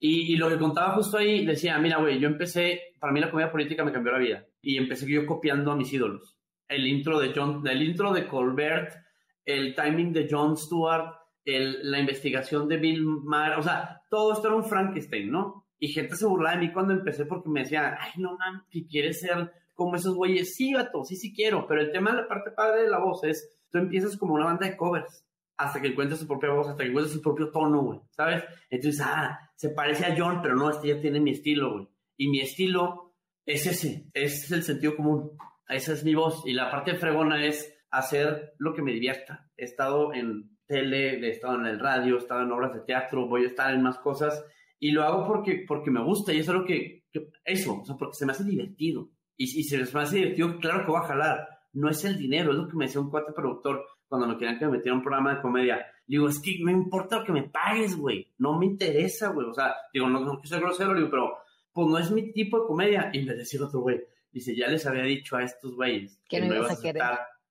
Y, 0.00 0.36
lo 0.36 0.48
que 0.48 0.58
contaba 0.58 0.94
justo 0.94 1.18
ahí, 1.18 1.44
decía, 1.44 1.78
mira, 1.78 1.98
güey, 1.98 2.18
yo 2.18 2.28
empecé, 2.28 2.94
para 2.98 3.12
mí 3.12 3.20
la 3.20 3.30
comedia 3.30 3.50
política 3.50 3.84
me 3.84 3.92
cambió 3.92 4.12
la 4.12 4.18
vida. 4.18 4.46
Y 4.62 4.76
empecé 4.76 5.10
yo 5.10 5.26
copiando 5.26 5.72
a 5.72 5.76
mis 5.76 5.92
ídolos. 5.92 6.36
El 6.68 6.86
intro 6.86 7.18
de 7.18 7.32
John, 7.34 7.66
el 7.66 7.82
intro 7.82 8.12
de 8.12 8.26
Colbert, 8.26 8.92
el 9.44 9.74
timing 9.74 10.12
de 10.12 10.28
Jon 10.30 10.56
Stewart, 10.56 11.14
el, 11.44 11.90
la 11.90 11.98
investigación 11.98 12.68
de 12.68 12.76
Bill 12.76 13.02
Maher, 13.02 13.58
o 13.58 13.62
sea, 13.62 14.02
todo 14.10 14.34
esto 14.34 14.48
era 14.48 14.56
un 14.56 14.64
Frankenstein, 14.64 15.30
¿no? 15.30 15.64
Y 15.78 15.88
gente 15.88 16.16
se 16.16 16.26
burlaba 16.26 16.56
de 16.56 16.66
mí 16.66 16.72
cuando 16.72 16.92
empecé 16.92 17.24
porque 17.24 17.48
me 17.48 17.60
decía, 17.60 17.96
ay, 17.98 18.12
no, 18.16 18.36
man, 18.36 18.64
que 18.70 18.86
quieres 18.86 19.20
ser 19.20 19.50
como 19.74 19.96
esos 19.96 20.14
güeyes. 20.14 20.54
Sí, 20.54 20.72
gato, 20.72 21.04
sí, 21.04 21.16
sí 21.16 21.32
quiero, 21.32 21.66
pero 21.66 21.80
el 21.80 21.92
tema 21.92 22.10
de 22.10 22.22
la 22.22 22.28
parte 22.28 22.50
padre 22.50 22.82
de 22.82 22.90
la 22.90 22.98
voz 22.98 23.24
es, 23.24 23.56
tú 23.70 23.78
empiezas 23.78 24.16
como 24.18 24.34
una 24.34 24.44
banda 24.44 24.66
de 24.66 24.76
covers 24.76 25.24
hasta 25.58 25.82
que 25.82 25.88
encuentres 25.88 26.20
su 26.20 26.26
propia 26.26 26.50
voz, 26.50 26.68
hasta 26.68 26.84
que 26.84 26.88
encuentres 26.88 27.14
su 27.14 27.20
propio 27.20 27.50
tono, 27.50 27.82
güey, 27.82 28.00
¿sabes? 28.10 28.44
Entonces, 28.70 29.04
ah, 29.04 29.38
se 29.56 29.70
parece 29.70 30.06
a 30.06 30.14
John, 30.16 30.40
pero 30.40 30.54
no, 30.54 30.70
este 30.70 30.88
ya 30.88 31.00
tiene 31.00 31.20
mi 31.20 31.32
estilo, 31.32 31.72
güey. 31.72 31.88
Y 32.16 32.28
mi 32.28 32.40
estilo 32.40 33.14
es 33.44 33.66
ese, 33.66 34.06
es 34.14 34.50
el 34.52 34.62
sentido 34.62 34.96
común. 34.96 35.32
Esa 35.68 35.92
es 35.92 36.04
mi 36.04 36.14
voz. 36.14 36.42
Y 36.46 36.52
la 36.52 36.70
parte 36.70 36.94
fregona 36.94 37.44
es 37.44 37.76
hacer 37.90 38.54
lo 38.58 38.72
que 38.72 38.82
me 38.82 38.92
divierta. 38.92 39.50
He 39.56 39.64
estado 39.64 40.14
en 40.14 40.56
tele, 40.66 41.18
he 41.18 41.30
estado 41.30 41.56
en 41.56 41.66
el 41.66 41.80
radio, 41.80 42.14
he 42.14 42.18
estado 42.18 42.42
en 42.42 42.52
obras 42.52 42.72
de 42.74 42.80
teatro, 42.80 43.26
voy 43.26 43.44
a 43.44 43.48
estar 43.48 43.74
en 43.74 43.82
más 43.82 43.98
cosas. 43.98 44.44
Y 44.78 44.92
lo 44.92 45.02
hago 45.02 45.26
porque, 45.26 45.64
porque 45.66 45.90
me 45.90 46.04
gusta 46.04 46.32
y 46.32 46.38
eso 46.38 46.52
es 46.52 46.58
lo 46.58 46.64
que, 46.64 47.04
eso, 47.44 47.80
o 47.80 47.84
sea, 47.84 47.96
porque 47.96 48.14
se 48.14 48.26
me 48.26 48.32
hace 48.32 48.44
divertido. 48.44 49.10
Y, 49.36 49.44
y 49.44 49.64
si 49.64 49.64
se 49.64 49.94
me 49.94 50.02
hace 50.02 50.16
divertido, 50.16 50.58
claro 50.60 50.84
que 50.84 50.92
voy 50.92 51.00
a 51.00 51.08
jalar. 51.08 51.48
No 51.72 51.88
es 51.90 52.04
el 52.04 52.16
dinero, 52.16 52.52
es 52.52 52.58
lo 52.58 52.68
que 52.68 52.76
me 52.76 52.86
decía 52.86 53.00
un 53.00 53.10
cuate 53.10 53.32
productor 53.32 53.84
cuando 54.08 54.26
me 54.26 54.36
querían 54.36 54.58
que 54.58 54.66
me 54.66 54.72
metiera 54.72 54.96
un 54.96 55.02
programa 55.02 55.34
de 55.34 55.42
comedia. 55.42 55.86
Digo, 56.06 56.28
es 56.28 56.40
que 56.40 56.58
no 56.60 56.70
importa 56.70 57.18
lo 57.18 57.24
que 57.24 57.32
me 57.32 57.42
pagues, 57.44 57.96
güey. 57.96 58.32
No 58.38 58.58
me 58.58 58.66
interesa, 58.66 59.28
güey. 59.28 59.46
O 59.46 59.54
sea, 59.54 59.74
digo, 59.92 60.08
no, 60.08 60.20
no 60.20 60.40
quiero 60.40 60.48
ser 60.48 60.60
grosero, 60.60 60.94
digo, 60.94 61.10
pero 61.10 61.38
pues 61.72 61.86
no 61.86 61.98
es 61.98 62.10
mi 62.10 62.32
tipo 62.32 62.60
de 62.60 62.66
comedia. 62.66 63.10
Y 63.12 63.24
me 63.24 63.34
decía 63.34 63.62
otro 63.62 63.80
güey, 63.80 64.02
dice, 64.32 64.56
ya 64.56 64.68
les 64.68 64.86
había 64.86 65.02
dicho 65.02 65.36
a 65.36 65.42
estos 65.42 65.74
güeyes 65.74 66.20
que, 66.28 66.40
no 66.40 66.54
ibas 66.54 66.78
a 66.78 66.80
querer 66.80 67.02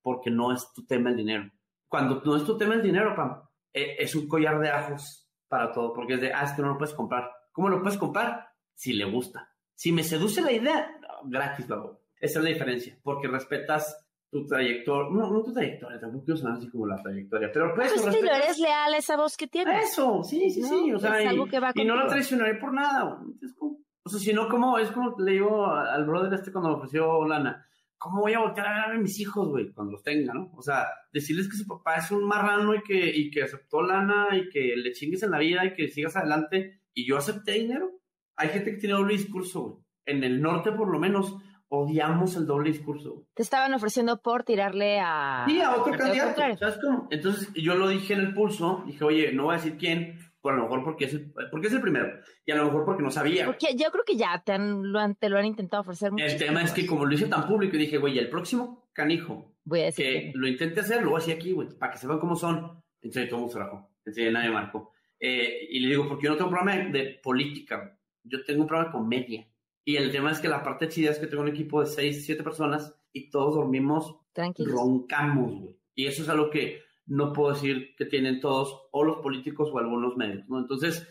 porque 0.02 0.32
no 0.32 0.54
es 0.54 0.72
tu 0.74 0.86
tema 0.86 1.10
el 1.10 1.18
dinero. 1.18 1.52
Cuando 1.88 2.22
no 2.26 2.36
es 2.36 2.44
tu 2.44 2.58
tema 2.58 2.74
el 2.74 2.82
dinero, 2.82 3.16
Pam, 3.16 3.42
e, 3.74 3.98
es 4.00 4.16
un 4.16 4.28
collar 4.28 4.60
de 4.60 4.70
ajos 4.70 5.30
para 5.48 5.72
todo, 5.72 5.94
porque 5.94 6.16
es 6.16 6.22
de, 6.22 6.34
ah, 6.34 6.44
es 6.44 6.54
que 6.54 6.62
no 6.62 6.70
lo 6.70 6.78
puedes 6.78 6.96
comprar. 6.96 7.32
¿Cómo 7.52 7.70
lo 7.70 7.82
puedes 7.82 7.98
comprar? 7.98 8.50
Si 8.74 8.94
le 8.94 9.06
gusta. 9.06 9.54
Si 9.74 9.92
me 9.92 10.04
seduce 10.04 10.42
la 10.42 10.52
idea, 10.52 10.92
gratis 11.26 11.68
lo 11.70 11.76
hago. 11.76 12.02
Esa 12.20 12.40
es 12.40 12.44
la 12.44 12.50
diferencia, 12.50 12.98
porque 13.04 13.28
respetas 13.28 14.07
tu 14.30 14.46
trayectoria, 14.46 15.10
no, 15.12 15.32
no 15.32 15.44
tu 15.44 15.54
trayectoria, 15.54 16.00
tampoco 16.00 16.26
quiero 16.26 16.38
sonar 16.38 16.58
así 16.58 16.70
como 16.70 16.86
la 16.86 17.02
trayectoria, 17.02 17.50
pero 17.54 17.74
pues... 17.74 17.94
Pues 17.94 18.06
estilo, 18.08 18.32
eres 18.32 18.60
leal 18.60 18.94
a 18.94 18.98
esa 18.98 19.16
voz 19.16 19.38
que 19.38 19.48
tienes. 19.48 19.92
Eso, 19.92 20.22
sí, 20.24 20.50
sí, 20.50 20.64
sí, 20.64 20.94
o 20.94 21.00
sea, 21.00 21.22
y, 21.24 21.28
y, 21.28 21.86
no 21.86 21.96
la 21.96 22.08
traicionaré 22.08 22.56
por 22.56 22.74
nada, 22.74 23.20
es 23.42 23.54
como, 23.54 23.80
o 24.04 24.10
sea, 24.10 24.20
si 24.20 24.34
no, 24.34 24.48
como, 24.48 24.78
es 24.78 24.92
como 24.92 25.16
le 25.20 25.34
digo 25.34 25.66
al 25.66 26.06
brother 26.06 26.34
este 26.34 26.52
cuando 26.52 26.70
me 26.70 26.76
ofreció 26.76 27.26
lana, 27.26 27.66
¿cómo 27.98 28.22
voy 28.22 28.34
a 28.34 28.40
voltear 28.40 28.68
a 28.68 28.88
ver 28.88 28.98
a 28.98 29.02
mis 29.02 29.20
hijos, 29.20 29.50
güey, 29.50 29.72
cuando 29.72 29.94
los 29.94 30.04
tenga, 30.04 30.34
no? 30.34 30.52
O 30.56 30.62
sea, 30.62 30.88
decirles 31.12 31.50
que 31.50 31.58
su 31.58 31.68
papá 31.68 31.96
es 31.98 32.12
un 32.12 32.24
marrano 32.24 32.76
y 32.76 32.82
que, 32.84 33.10
y 33.14 33.32
que 33.32 33.44
aceptó 33.44 33.82
lana 33.82 34.30
y 34.38 34.50
que 34.50 34.76
le 34.76 34.94
chingues 34.94 35.24
en 35.24 35.32
la 35.32 35.40
vida 35.40 35.66
y 35.66 35.74
que 35.74 35.88
sigas 35.88 36.16
adelante, 36.16 36.82
y 36.94 37.08
yo 37.08 37.18
acepté 37.18 37.54
dinero. 37.54 37.92
Hay 38.36 38.50
gente 38.50 38.72
que 38.72 38.78
tiene 38.78 38.96
doble 38.96 39.14
discurso, 39.14 39.62
güey. 39.62 39.84
En 40.06 40.24
el 40.24 40.42
norte, 40.42 40.72
por 40.72 40.90
lo 40.90 41.00
menos, 41.00 41.36
odiamos 41.70 42.36
el 42.36 42.46
doble 42.46 42.72
discurso. 42.72 43.26
Te 43.34 43.44
estaban 43.44 43.74
ofreciendo 43.74 44.22
por 44.22 44.44
tirarle 44.44 45.00
a... 45.00 45.46
Sí, 45.48 45.62
a 45.62 45.76
otro 45.76 45.94
candidato. 45.94 46.42
¿Sabes 46.58 46.80
cómo? 46.82 47.08
Entonces 47.12 47.52
yo 47.54 47.76
lo 47.76 47.90
dije 47.90 48.14
en 48.14 48.22
el 48.22 48.34
pulso, 48.34 48.84
dije, 48.86 49.04
oye, 49.04 49.32
no 49.34 49.46
voy 49.46 49.56
a 49.56 49.58
decir 49.58 49.78
quién, 49.78 50.18
por 50.42 50.54
a 50.54 50.58
lo 50.58 50.64
mejor 50.64 50.84
porque 50.84 51.06
es 51.06 51.14
el, 51.14 51.34
porque 51.52 51.68
es 51.68 51.74
el 51.74 51.82
primero, 51.82 52.20
y 52.46 52.52
a 52.52 52.56
lo 52.56 52.66
mejor 52.66 52.86
porque 52.86 53.04
no 53.04 53.12
sabía. 53.12 53.46
Porque 53.46 53.76
yo 53.76 53.92
creo 53.92 54.04
que 54.06 54.16
ya 54.16 54.42
te, 54.46 54.58
lo, 54.58 55.00
han, 55.00 55.16
te 55.16 55.30
lo 55.30 55.38
han 55.38 55.46
intentado 55.46 55.82
ofrecer 55.82 56.12
mucho. 56.12 56.26
El 56.26 56.38
tema 56.38 56.64
es 56.64 56.72
que 56.72 56.86
como 56.86 57.06
lo 57.06 57.14
hice 57.14 57.28
tan 57.28 57.48
público, 57.48 57.76
y 57.76 57.80
dije, 57.80 57.98
güey, 57.98 58.18
el 58.18 58.30
próximo 58.30 58.90
canijo 58.94 59.54
voy 59.64 59.82
a 59.82 59.86
decir 59.86 60.06
que, 60.06 60.32
lo 60.36 60.48
intente 60.48 60.80
hacer, 60.80 61.04
lo 61.04 61.12
voy 61.12 61.18
a 61.18 61.20
decir 61.20 61.36
aquí, 61.36 61.52
güey, 61.52 61.68
para 61.78 61.92
que 61.92 61.98
sepan 61.98 62.20
cómo 62.20 62.36
son. 62.36 62.82
Entonces 63.02 63.30
todo 63.30 63.48
se 63.50 63.60
rajó. 63.60 63.90
Entonces 64.00 64.32
nadie 64.32 64.50
marcó. 64.50 64.94
Eh, 65.20 65.68
y 65.70 65.80
le 65.80 65.90
digo, 65.90 66.08
porque 66.08 66.26
yo 66.26 66.32
no 66.32 66.38
tengo 66.38 66.50
un 66.50 66.56
programa 66.56 66.90
de 66.92 67.20
política, 67.22 68.00
yo 68.24 68.44
tengo 68.44 68.62
un 68.62 68.68
programa 68.68 68.92
de 68.92 68.98
comedia. 68.98 69.48
Y 69.88 69.96
el 69.96 70.12
tema 70.12 70.32
es 70.32 70.40
que 70.40 70.50
la 70.50 70.64
parte 70.64 70.90
chida 70.90 71.12
es 71.12 71.18
que 71.18 71.28
tengo 71.28 71.44
un 71.44 71.48
equipo 71.48 71.80
de 71.80 71.86
seis, 71.86 72.26
siete 72.26 72.44
personas 72.44 72.94
y 73.14 73.30
todos 73.30 73.56
dormimos, 73.56 74.18
Tranquilos. 74.34 74.74
roncamos, 74.74 75.62
güey. 75.62 75.78
Y 75.96 76.08
eso 76.08 76.24
es 76.24 76.28
algo 76.28 76.50
que 76.50 76.82
no 77.06 77.32
puedo 77.32 77.54
decir 77.54 77.96
que 77.98 78.04
tienen 78.04 78.42
todos, 78.42 78.90
o 78.92 79.06
los 79.06 79.22
políticos 79.22 79.70
o 79.72 79.80
algunos 79.80 80.18
medios, 80.18 80.46
¿no? 80.50 80.60
Entonces, 80.60 81.08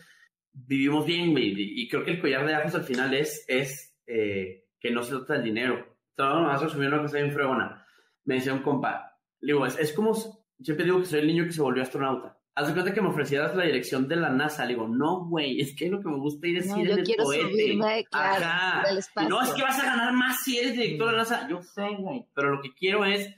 vivimos 0.53 1.07
bien, 1.07 1.31
güey. 1.31 1.55
Y 1.57 1.89
creo 1.89 2.05
que 2.05 2.11
el 2.11 2.21
collar 2.21 2.45
de 2.45 2.53
ajos 2.53 2.75
al 2.75 2.83
final 2.83 3.15
es, 3.15 3.43
es 3.47 3.97
eh, 4.05 4.67
que 4.79 4.91
no 4.91 5.01
se 5.01 5.15
trata 5.15 5.33
del 5.33 5.45
dinero. 5.45 5.97
Estaba 6.11 6.39
más 6.39 6.61
resumir 6.61 6.89
una 6.89 7.01
cosa 7.01 7.17
bien 7.17 7.33
fregona. 7.33 7.83
Me 8.25 8.35
decía 8.35 8.53
un 8.53 8.61
compa, 8.61 9.17
le 9.39 9.53
digo, 9.53 9.65
es, 9.65 9.75
es 9.79 9.91
como, 9.91 10.13
siempre 10.13 10.85
digo 10.85 10.99
que 10.99 11.07
soy 11.07 11.21
el 11.21 11.27
niño 11.27 11.45
que 11.45 11.51
se 11.51 11.63
volvió 11.63 11.81
astronauta 11.81 12.36
Haz 12.57 12.69
de 12.69 12.73
cuenta 12.73 12.91
que 12.91 13.01
me 13.01 13.09
ofrecieras 13.09 13.55
la 13.55 13.65
dirección 13.65 14.07
de 14.07 14.15
la 14.15 14.31
NASA. 14.31 14.65
Le 14.65 14.73
digo, 14.73 14.87
no, 14.87 15.27
güey, 15.27 15.61
es 15.61 15.75
que 15.75 15.89
lo 15.89 16.01
que 16.01 16.09
me 16.09 16.17
gusta 16.17 16.47
ir 16.47 16.57
es 16.57 16.65
ir 16.75 16.89
en 16.89 16.97
el 16.97 17.15
cohete. 17.15 17.77
Ajá. 18.11 18.83
No, 19.29 19.43
es 19.43 19.51
que 19.51 19.61
vas 19.61 19.79
a 19.79 19.85
ganar 19.85 20.11
más 20.13 20.41
si 20.43 20.57
eres 20.57 20.73
director 20.73 21.05
de 21.05 21.11
la 21.11 21.19
NASA. 21.19 21.47
Yo 21.47 21.61
sé, 21.61 21.87
güey. 21.99 22.25
Pero 22.33 22.55
lo 22.55 22.61
que 22.63 22.73
quiero 22.73 23.05
es 23.05 23.31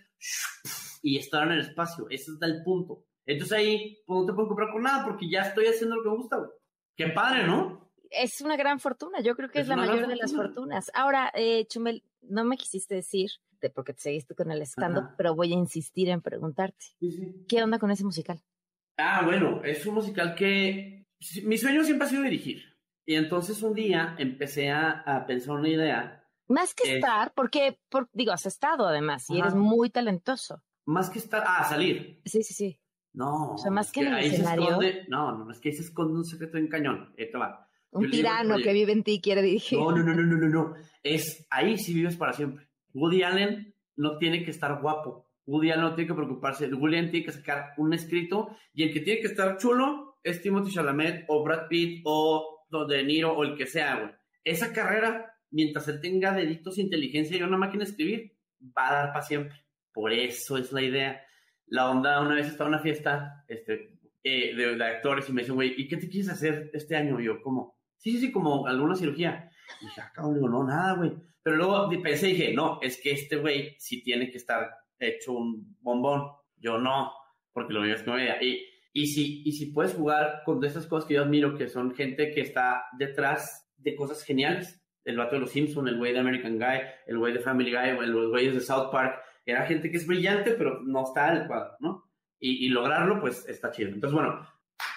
y 1.04 1.18
estar 1.18 1.48
en 1.48 1.52
el 1.52 1.60
espacio. 1.60 2.08
Ese 2.10 2.32
es 2.32 2.38
el 2.42 2.64
punto. 2.64 3.04
Entonces 3.26 3.58
ahí, 3.58 3.98
pues 4.06 4.22
no 4.22 4.26
te 4.26 4.32
puedo 4.32 4.48
comprar 4.48 4.72
con 4.72 4.84
nada 4.84 5.04
porque 5.04 5.30
ya 5.30 5.42
estoy 5.42 5.66
haciendo 5.66 5.98
lo 5.98 6.04
que 6.04 6.10
me 6.12 6.16
gusta, 6.16 6.38
güey. 6.38 6.52
Qué 6.96 7.08
padre, 7.10 7.46
¿no? 7.46 7.92
Es 8.12 8.40
una 8.40 8.56
gran 8.56 8.80
fortuna. 8.80 9.20
Yo 9.20 9.36
creo 9.36 9.50
que 9.50 9.60
es, 9.60 9.64
es 9.64 9.68
la 9.68 9.76
mayor 9.76 10.08
de 10.08 10.16
las 10.16 10.34
fortunas. 10.34 10.90
Ahora, 10.94 11.30
eh, 11.36 11.66
Chumel, 11.68 12.04
no 12.22 12.46
me 12.46 12.56
quisiste 12.56 12.96
decir, 12.96 13.32
de 13.60 13.70
porque 13.70 13.94
te 13.94 14.00
seguiste 14.00 14.34
con 14.34 14.50
el 14.50 14.62
stand 14.62 15.18
pero 15.18 15.36
voy 15.36 15.52
a 15.52 15.58
insistir 15.58 16.08
en 16.08 16.22
preguntarte. 16.22 16.86
Sí, 17.02 17.12
sí. 17.12 17.46
¿Qué 17.50 17.62
onda 17.62 17.80
con 17.80 17.92
ese 17.92 18.06
musical? 18.06 18.42
Ah, 19.02 19.22
bueno, 19.24 19.62
es 19.64 19.86
un 19.86 19.96
musical 19.96 20.36
que 20.36 21.08
mi 21.44 21.58
sueño 21.58 21.84
siempre 21.84 22.06
ha 22.06 22.10
sido 22.10 22.24
dirigir. 22.24 22.64
Y 23.06 23.16
entonces 23.16 23.64
un 23.64 23.74
día 23.74 24.16
empecé 24.20 24.70
a, 24.70 25.04
a 25.06 25.26
pensar 25.26 25.56
una 25.56 25.70
idea. 25.70 26.24
Más 26.48 26.74
que 26.74 26.96
estar, 26.96 27.34
porque, 27.34 27.80
por, 27.90 28.10
digo, 28.12 28.34
has 28.34 28.46
estado 28.46 28.88
además 28.88 29.30
y 29.30 29.40
eres 29.40 29.56
muy 29.56 29.90
talentoso. 29.90 30.62
Más 30.86 31.10
que 31.10 31.20
estar, 31.20 31.44
ah, 31.46 31.64
salir. 31.64 32.20
Sí, 32.26 32.44
sí, 32.44 32.54
sí. 32.54 32.80
No. 33.14 33.54
O 33.54 33.58
sea, 33.58 33.72
más 33.72 33.92
que, 33.92 34.02
en 34.02 34.14
el 34.14 34.26
escenario. 34.26 34.80
no, 35.08 35.38
no, 35.38 35.52
es 35.52 35.60
que 35.60 35.70
ahí 35.70 35.76
se 35.76 35.84
esconde 35.84 36.14
un 36.14 36.26
secreto 36.26 36.58
en 36.58 36.68
cañón. 36.68 37.14
Esto 37.18 37.40
va. 37.40 37.68
Un 37.92 38.10
tirano 38.10 38.58
que 38.58 38.74
vive 38.74 38.92
en 38.92 39.04
ti 39.04 39.14
y 39.14 39.22
quiere 39.22 39.42
dirigir. 39.42 39.80
No, 39.80 39.92
no, 39.92 40.04
no, 40.04 40.14
no, 40.14 40.24
no, 40.24 40.38
no, 40.38 40.48
no. 40.48 40.76
Es 41.02 41.48
ahí 41.50 41.78
sí 41.78 41.94
vives 41.94 42.18
para 42.18 42.34
siempre. 42.34 42.68
Woody 42.94 43.24
Allen 43.24 43.74
no 43.96 44.18
tiene 44.18 44.44
que 44.44 44.52
estar 44.52 44.82
guapo 44.82 45.29
Woody 45.50 45.72
Allen 45.72 45.84
no 45.84 45.96
tiene 45.96 46.08
que 46.08 46.14
preocuparse. 46.14 46.68
Woody 46.68 46.98
Allen 46.98 47.12
tiene 47.12 47.26
que 47.26 47.32
sacar 47.32 47.74
un 47.78 47.92
escrito 47.94 48.56
y 48.74 48.84
el 48.84 48.94
que 48.94 49.00
tiene 49.00 49.20
que 49.20 49.28
estar 49.28 49.58
chulo 49.58 50.20
es 50.24 50.42
Timothy 50.42 50.72
Chalamet 50.72 51.26
o 51.28 51.44
Brad 51.44 51.68
Pitt 51.68 52.02
o 52.06 52.66
De 52.88 53.04
Niro 53.04 53.36
o 53.36 53.44
el 53.44 53.56
que 53.56 53.66
sea, 53.66 53.96
güey. 53.96 54.12
Esa 54.44 54.72
carrera, 54.72 55.34
mientras 55.50 55.88
él 55.88 56.02
tenga 56.02 56.34
deditos, 56.34 56.78
inteligencia 56.78 57.36
y 57.36 57.42
una 57.42 57.58
máquina 57.58 57.84
de 57.84 57.90
escribir, 57.90 58.38
va 58.78 58.90
a 58.90 58.94
dar 58.94 59.14
para 59.14 59.26
siempre. 59.26 59.66
Por 59.92 60.14
eso 60.14 60.58
es 60.58 60.72
la 60.72 60.84
idea. 60.84 61.22
La 61.66 61.90
onda, 61.90 62.22
una 62.22 62.36
vez 62.36 62.48
estaba 62.48 62.70
en 62.70 62.76
una 62.76 62.84
fiesta 62.84 63.44
este, 63.48 63.98
eh, 64.24 64.56
de, 64.56 64.84
actores 64.84 65.28
y 65.30 65.34
me 65.34 65.42
dice, 65.42 65.54
güey, 65.54 65.74
¿y 65.78 65.88
qué 65.88 65.98
te 65.98 66.10
quieres 66.10 66.30
hacer 66.30 66.70
este 66.74 66.96
año? 66.96 67.20
Y 67.20 67.26
yo, 67.26 67.42
¿cómo? 67.42 67.80
Sí, 67.98 68.12
sí, 68.12 68.28
sí, 68.28 68.32
como 68.32 68.68
alguna 68.68 68.96
cirugía. 68.96 69.50
Y 69.82 69.86
dije, 69.86 70.02
ah, 70.02 70.32
digo, 70.32 70.48
no, 70.48 70.64
nada, 70.64 70.94
güey. 70.94 71.12
Pero 71.42 71.58
luego 71.58 71.90
pensé 72.04 72.30
y 72.30 72.34
dije, 72.34 72.54
no, 72.54 72.80
es 72.84 73.02
que 73.02 73.12
este 73.12 73.38
güey 73.38 73.76
sí 73.80 74.04
tiene 74.04 74.30
que 74.30 74.38
estar 74.38 74.70
hecho 75.00 75.34
un 75.34 75.78
bombón. 75.82 76.32
Yo 76.58 76.78
no, 76.78 77.12
porque 77.54 77.74
lo 77.74 77.82
mío 77.82 77.96
es 77.96 78.04
comedia. 78.04 78.42
Y, 78.42 78.66
y, 78.94 79.08
si, 79.08 79.44
y 79.46 79.52
si 79.54 79.68
puedes 79.68 79.94
jugar 79.94 80.42
con 80.46 80.64
esas 80.64 80.88
cosas 80.88 81.08
que 81.08 81.16
yo 81.16 81.24
admiro, 81.24 81.58
que 81.58 81.68
son 81.68 81.94
gente 81.96 82.32
que 82.32 82.42
está 82.42 82.84
detrás 82.98 83.72
de 83.78 83.96
cosas 83.96 84.24
geniales. 84.24 84.82
el 85.06 85.18
vato 85.18 85.36
de 85.36 85.42
los 85.42 85.52
Simpsons, 85.52 85.90
el 85.90 85.98
güey 85.98 86.14
de 86.14 86.20
American 86.20 86.58
Guy, 86.58 86.82
el 87.08 87.18
güey 87.18 87.34
de 87.34 87.40
Family 87.40 87.72
Guy, 87.72 88.08
los 88.08 88.30
güeyes 88.30 88.54
de 88.54 88.60
South 88.60 88.90
Park. 88.92 89.22
Era 89.46 89.66
gente 89.66 89.90
que 89.90 89.98
es 89.98 90.06
brillante, 90.06 90.52
pero 90.52 90.82
no 90.84 91.04
está 91.04 91.34
el 91.34 91.48
cuadro, 91.48 91.76
¿no? 91.80 92.04
Y, 92.40 92.66
y, 92.66 92.70
lograrlo, 92.70 93.20
pues 93.20 93.48
está 93.48 93.72
chido. 93.72 93.90
Entonces, 93.90 94.14
bueno, 94.14 94.48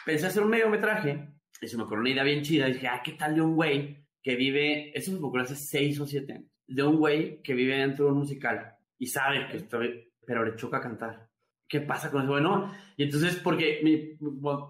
pensé 0.05 0.27
hacer 0.27 0.43
un 0.43 0.51
mediometraje 0.51 1.29
y 1.61 1.67
se 1.67 1.77
me 1.77 1.85
ocurrió 1.85 2.01
una 2.01 2.11
idea 2.11 2.25
bien 2.25 2.43
chida. 2.43 2.69
Y 2.69 2.75
dije, 2.75 2.89
ah, 2.89 3.01
¿qué 3.03 3.13
tal 3.13 3.35
de 3.35 3.41
un 3.41 3.55
güey 3.55 4.03
que 4.23 4.37
vive, 4.37 4.97
eso 4.97 5.13
me 5.13 5.19
ocurrió 5.19 5.45
hace 5.45 5.57
seis 5.57 5.99
o 6.01 6.07
siete 6.07 6.35
años, 6.35 6.51
de 6.67 6.83
un 6.83 6.97
güey 6.99 7.43
que 7.43 7.55
vive 7.55 7.77
dentro 7.77 8.07
de 8.07 8.13
un 8.13 8.19
musical 8.19 8.72
y 9.03 9.09
sabe 9.09 9.49
que 9.49 9.57
estoy, 9.57 10.13
pero 10.25 10.45
le 10.45 10.55
choca 10.55 10.81
cantar. 10.81 11.29
¿Qué 11.69 11.81
pasa 11.81 12.09
con 12.09 12.23
ese 12.23 12.31
güey? 12.31 12.41
No. 12.41 12.73
Y 12.97 13.03
entonces, 13.03 13.35
porque 13.43 13.81
mi, 13.83 14.17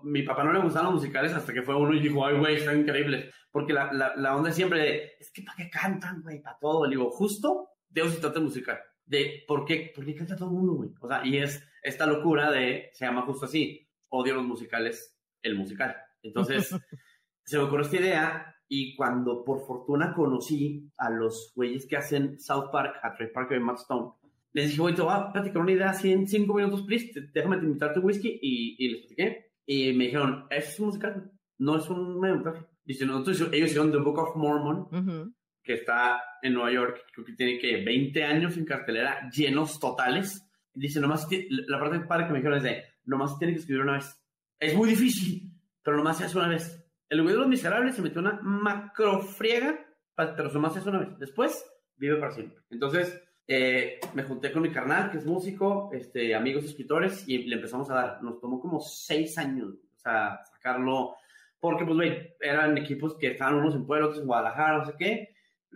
mi 0.05 0.23
papá 0.23 0.43
no 0.43 0.55
le 0.55 0.61
gustaban 0.61 0.87
los 0.87 1.03
musicales 1.03 1.35
hasta 1.35 1.53
que 1.53 1.61
fue 1.61 1.77
uno 1.77 1.93
y 1.93 2.01
dijo, 2.01 2.25
ay, 2.25 2.39
güey, 2.39 2.57
están 2.57 2.81
increíbles. 2.81 3.31
Porque 3.51 3.75
la, 3.75 3.93
la, 3.93 4.17
la 4.17 4.35
onda 4.35 4.51
siempre 4.51 4.81
de, 4.81 5.13
es 5.21 5.31
que 5.31 5.43
¿para 5.43 5.57
qué 5.59 5.69
cantan, 5.69 6.23
güey? 6.23 6.41
Para 6.41 6.57
todo. 6.59 6.87
Le 6.87 6.97
digo, 6.97 7.11
justo 7.11 7.69
de 7.91 8.01
eso 8.01 8.21
trata 8.21 8.39
el 8.39 8.47
musical. 8.47 8.79
De, 9.05 9.45
¿por 9.47 9.67
qué? 9.67 9.93
Porque 9.95 10.15
canta 10.15 10.35
todo 10.35 10.49
el 10.49 10.55
mundo, 10.55 10.73
güey. 10.77 10.89
O 10.99 11.09
sea, 11.09 11.27
y 11.27 11.37
es 11.37 11.63
esta 11.83 12.07
locura 12.07 12.51
de, 12.51 12.89
se 12.95 13.05
llama 13.05 13.27
justo 13.27 13.45
así, 13.45 13.87
odio 14.09 14.37
los 14.37 14.47
musicales, 14.47 15.15
el 15.43 15.57
musical. 15.59 15.95
Entonces, 16.23 16.71
se 17.45 17.59
me 17.59 17.65
ocurrió 17.65 17.85
esta 17.85 17.97
idea 17.99 18.57
y 18.67 18.97
cuando 18.97 19.45
por 19.45 19.67
fortuna 19.67 20.15
conocí 20.15 20.91
a 20.97 21.11
los 21.11 21.53
güeyes 21.55 21.87
que 21.87 21.99
hacen 21.99 22.41
South 22.41 22.71
Park, 22.73 22.97
a 23.03 23.13
Trey 23.13 23.31
Parker 23.31 23.59
y 23.59 23.61
Matt 23.61 23.81
Stone, 23.81 24.15
les 24.53 24.69
dije, 24.69 24.81
güey, 24.81 24.95
te 24.95 25.03
voy 25.03 25.15
a 25.15 25.33
platicar 25.33 25.63
una 25.63 25.73
idea 25.73 25.91
así 25.91 26.13
en 26.13 26.29
cinco 26.29 26.55
minutos, 26.55 26.83
please. 26.83 27.31
Déjame 27.33 27.57
invitarte 27.57 28.01
un 28.01 28.07
whisky 28.07 28.39
y, 28.43 28.77
y 28.79 28.89
les 28.89 29.01
platiqué. 29.01 29.53
Y 29.67 29.93
me 29.93 30.05
dijeron, 30.05 30.47
es 30.51 30.79
un 30.81 30.87
musical, 30.87 31.31
no 31.59 31.79
es 31.79 31.89
un 31.89 32.21
mediometraje. 32.21 32.67
Dice, 32.85 33.07
nosotros, 33.07 33.53
ellos 33.53 33.71
hicieron 33.71 33.93
The 33.93 33.99
Book 33.99 34.19
of 34.19 34.37
Mormon, 34.37 35.35
que 35.63 35.75
está 35.75 36.21
en 36.43 36.55
Nueva 36.55 36.73
York, 36.73 37.05
creo 37.13 37.25
que 37.25 37.35
tiene 37.35 37.59
que 37.59 37.85
20 37.85 38.25
años 38.25 38.57
en 38.57 38.65
cartelera, 38.65 39.31
llenos 39.31 39.79
totales. 39.79 40.45
Dice, 40.75 41.01
nomás, 41.01 41.29
la 41.49 41.79
parte 41.79 42.01
padre 42.01 42.27
que 42.27 42.33
me 42.33 42.39
dijeron 42.39 42.59
es 42.59 42.65
de, 42.65 42.85
nomás 43.05 43.39
tiene 43.39 43.55
que 43.55 43.61
escribir 43.61 43.83
una 43.83 43.95
vez. 43.95 44.21
Es 44.59 44.75
muy 44.75 44.89
difícil, 44.89 45.53
pero 45.83 45.97
nomás 45.97 46.19
se 46.19 46.25
hace 46.25 46.39
una 46.39 46.49
vez. 46.49 46.85
El 47.09 47.23
güey 47.23 47.35
de 47.35 47.41
los 47.41 47.49
miserables 47.49 47.95
se 47.95 48.03
metió 48.03 48.21
una 48.21 48.41
macrofriega, 48.43 49.79
pero 50.17 50.53
nomás 50.53 50.73
se 50.73 50.81
hace 50.81 50.89
una 50.89 51.01
vez. 51.01 51.19
Después, 51.19 51.65
vive 51.97 52.17
para 52.17 52.33
siempre. 52.33 52.63
Entonces, 52.71 53.23
eh, 53.47 54.01
me 54.15 54.23
junté 54.23 54.53
con 54.53 54.63
mi 54.63 54.71
carnal, 54.71 55.11
que 55.11 55.19
es 55.19 55.27
músico, 55.27 55.91
este, 55.93 56.35
amigos 56.35 56.65
escritores, 56.65 57.29
y 57.29 57.39
le 57.39 57.57
empezamos 57.57 57.91
a 57.91 57.95
dar. 57.95 58.23
Nos 58.23 58.41
tomó 58.41 58.61
como 58.61 58.81
seis 58.81 59.37
años, 59.39 59.75
o 59.97 59.99
sea, 59.99 60.41
sacarlo, 60.45 61.17
porque, 61.63 61.85
pues, 61.85 61.97
güey, 61.97 62.35
eran 62.41 62.77
equipos 62.77 63.17
que 63.17 63.29
estaban 63.29 63.55
unos 63.55 63.75
en 63.75 63.87
Puebla, 63.87 64.07
otros 64.07 64.21
en 64.21 64.27
Guadalajara, 64.27 64.79
no 64.79 64.85
sé 64.85 64.95
qué. 64.99 65.35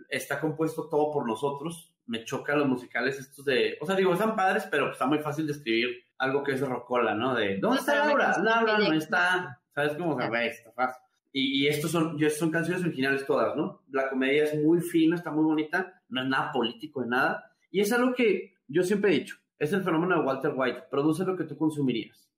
Está 0.09 0.39
compuesto 0.39 0.89
todo 0.89 1.11
por 1.11 1.25
nosotros. 1.25 1.93
Me 2.05 2.23
chocan 2.23 2.59
los 2.59 2.67
musicales 2.67 3.19
estos 3.19 3.45
de, 3.45 3.77
o 3.79 3.85
sea, 3.85 3.95
digo, 3.95 4.13
están 4.13 4.35
padres, 4.35 4.67
pero 4.69 4.91
está 4.91 5.05
muy 5.05 5.19
fácil 5.19 5.45
de 5.45 5.53
escribir 5.53 6.03
algo 6.17 6.43
que 6.43 6.53
es 6.53 6.61
rocola, 6.61 7.13
¿no? 7.13 7.35
De, 7.35 7.57
¿dónde 7.57 7.79
está 7.79 8.05
Laura? 8.05 8.37
Laura 8.37 8.79
no 8.79 8.93
está, 8.93 9.61
¿sabes 9.73 9.93
cómo? 9.93 10.19
se 10.19 10.29
ve 10.29 10.47
está 10.47 10.71
fácil. 10.71 11.01
Y, 11.31 11.63
y 11.63 11.67
estos 11.67 11.91
son, 11.91 12.17
son 12.31 12.51
canciones 12.51 12.83
originales 12.83 13.25
todas, 13.25 13.55
¿no? 13.55 13.83
La 13.91 14.09
comedia 14.09 14.45
es 14.45 14.61
muy 14.61 14.81
fina, 14.81 15.15
está 15.15 15.31
muy 15.31 15.43
bonita, 15.43 16.01
no 16.09 16.21
es 16.21 16.27
nada 16.27 16.51
político 16.51 17.01
de 17.01 17.07
nada. 17.07 17.51
Y 17.69 17.81
es 17.81 17.91
algo 17.91 18.13
que 18.13 18.55
yo 18.67 18.83
siempre 18.83 19.11
he 19.11 19.19
dicho, 19.19 19.37
es 19.59 19.73
el 19.73 19.83
fenómeno 19.83 20.19
de 20.19 20.25
Walter 20.25 20.53
White, 20.55 20.83
produce 20.89 21.25
lo 21.25 21.35
que 21.35 21.45
tú 21.45 21.57
consumirías. 21.57 22.29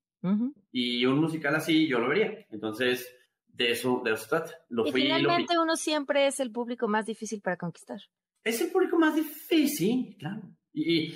Y 0.70 1.06
un 1.06 1.18
musical 1.18 1.54
así 1.56 1.88
yo 1.88 1.98
lo 1.98 2.08
vería. 2.08 2.46
Entonces, 2.50 3.08
de 3.46 3.70
eso, 3.70 4.02
de 4.04 4.12
eso 4.12 4.26
trata. 4.28 4.52
Lo 4.68 4.86
y 4.86 4.92
finalmente 4.92 5.58
uno 5.58 5.76
siempre 5.76 6.26
es 6.26 6.40
el 6.40 6.50
público 6.52 6.88
más 6.88 7.06
difícil 7.06 7.40
para 7.40 7.56
conquistar. 7.56 8.00
Es 8.44 8.60
el 8.60 8.70
público 8.70 8.98
más 8.98 9.14
difícil, 9.14 10.16
claro. 10.18 10.42
Y, 10.72 11.14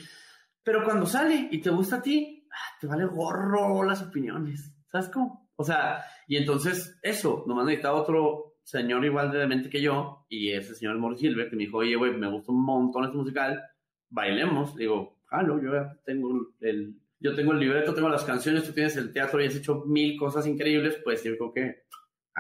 pero 0.62 0.84
cuando 0.84 1.06
sale 1.06 1.48
y 1.50 1.60
te 1.60 1.70
gusta 1.70 1.96
a 1.96 2.02
ti, 2.02 2.46
ah, 2.50 2.78
te 2.80 2.86
vale 2.86 3.06
gorro 3.06 3.82
las 3.84 4.02
opiniones. 4.02 4.74
¿Sabes 4.90 5.08
cómo? 5.08 5.50
O 5.56 5.64
sea, 5.64 6.04
y 6.26 6.36
entonces 6.36 6.98
eso, 7.02 7.44
nomás 7.46 7.66
necesitaba 7.66 8.00
otro 8.00 8.56
señor 8.62 9.04
igual 9.04 9.30
de 9.30 9.46
mente 9.46 9.68
que 9.68 9.82
yo, 9.82 10.26
y 10.28 10.50
ese 10.50 10.74
señor 10.74 10.98
Morris 10.98 11.20
Silver, 11.20 11.48
que 11.48 11.56
me 11.56 11.64
dijo, 11.64 11.78
oye, 11.78 11.96
güey, 11.96 12.16
me 12.16 12.30
gusta 12.30 12.52
un 12.52 12.64
montón 12.64 13.04
este 13.04 13.16
musical, 13.16 13.62
bailemos. 14.08 14.76
Digo, 14.76 15.20
jalo, 15.26 15.60
yo 15.62 15.72
ya 15.72 15.96
tengo 16.04 16.54
el, 16.60 17.00
yo 17.20 17.34
tengo 17.34 17.52
el 17.52 17.60
libreto, 17.60 17.94
tengo 17.94 18.08
las 18.08 18.24
canciones, 18.24 18.64
tú 18.64 18.72
tienes 18.72 18.96
el 18.96 19.12
teatro 19.12 19.42
y 19.42 19.46
has 19.46 19.56
hecho 19.56 19.84
mil 19.86 20.18
cosas 20.18 20.46
increíbles, 20.46 20.98
pues 21.02 21.22
yo 21.24 21.36
creo 21.36 21.52
que... 21.52 21.84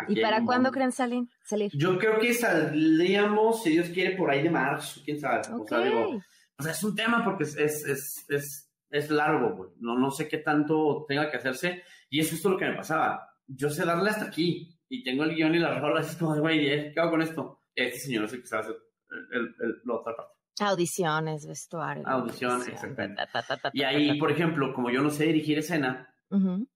¿Y 0.08 0.20
para 0.20 0.44
cuándo 0.44 0.72
creen 0.72 0.90
salir, 0.90 1.24
salir? 1.44 1.70
Yo 1.72 1.98
creo 1.98 2.18
que 2.18 2.34
saldríamos, 2.34 3.62
si 3.62 3.70
Dios 3.70 3.88
quiere, 3.90 4.16
por 4.16 4.28
ahí 4.28 4.42
de 4.42 4.50
marzo, 4.50 5.00
quién 5.04 5.20
sabe. 5.20 5.42
O 5.52 5.64
sea, 5.64 5.78
digo, 5.78 6.20
o 6.58 6.62
sea, 6.62 6.72
es 6.72 6.82
un 6.82 6.94
tema 6.94 7.24
porque 7.24 7.44
es, 7.44 7.56
es, 7.56 7.84
es, 7.86 8.26
es, 8.28 8.72
es 8.90 9.10
largo, 9.10 9.56
güey. 9.56 9.70
No, 9.78 9.98
no 9.98 10.10
sé 10.10 10.28
qué 10.28 10.38
tanto 10.38 11.04
tenga 11.08 11.30
que 11.30 11.36
hacerse. 11.36 11.82
Y 12.10 12.20
es 12.20 12.30
justo 12.30 12.50
lo 12.50 12.56
que 12.56 12.66
me 12.66 12.76
pasaba. 12.76 13.28
Yo 13.46 13.70
sé 13.70 13.84
darle 13.84 14.10
hasta 14.10 14.26
aquí 14.26 14.78
y 14.88 15.02
tengo 15.02 15.24
el 15.24 15.34
guion 15.34 15.54
y 15.54 15.58
las 15.58 15.80
rolas. 15.80 16.10
Es 16.10 16.16
como, 16.16 16.36
güey, 16.38 16.92
¿qué 16.92 17.00
hago 17.00 17.12
con 17.12 17.22
esto? 17.22 17.60
Este 17.74 17.98
señor 17.98 18.24
es 18.24 18.32
el 18.32 18.40
que 18.40 18.46
sabe 18.46 18.62
hacer 18.62 18.76
el, 19.32 19.42
el, 19.42 19.82
la 19.84 19.94
otra 19.94 20.16
parte. 20.16 20.33
Audiciones, 20.60 21.46
vestuario. 21.46 22.06
Audiciones, 22.06 22.68
exactamente. 22.68 23.22
y 23.72 23.82
ahí, 23.82 24.18
por 24.18 24.30
ejemplo, 24.30 24.72
como 24.72 24.90
yo 24.90 25.02
no 25.02 25.10
sé 25.10 25.24
dirigir 25.26 25.58
escena, 25.58 26.14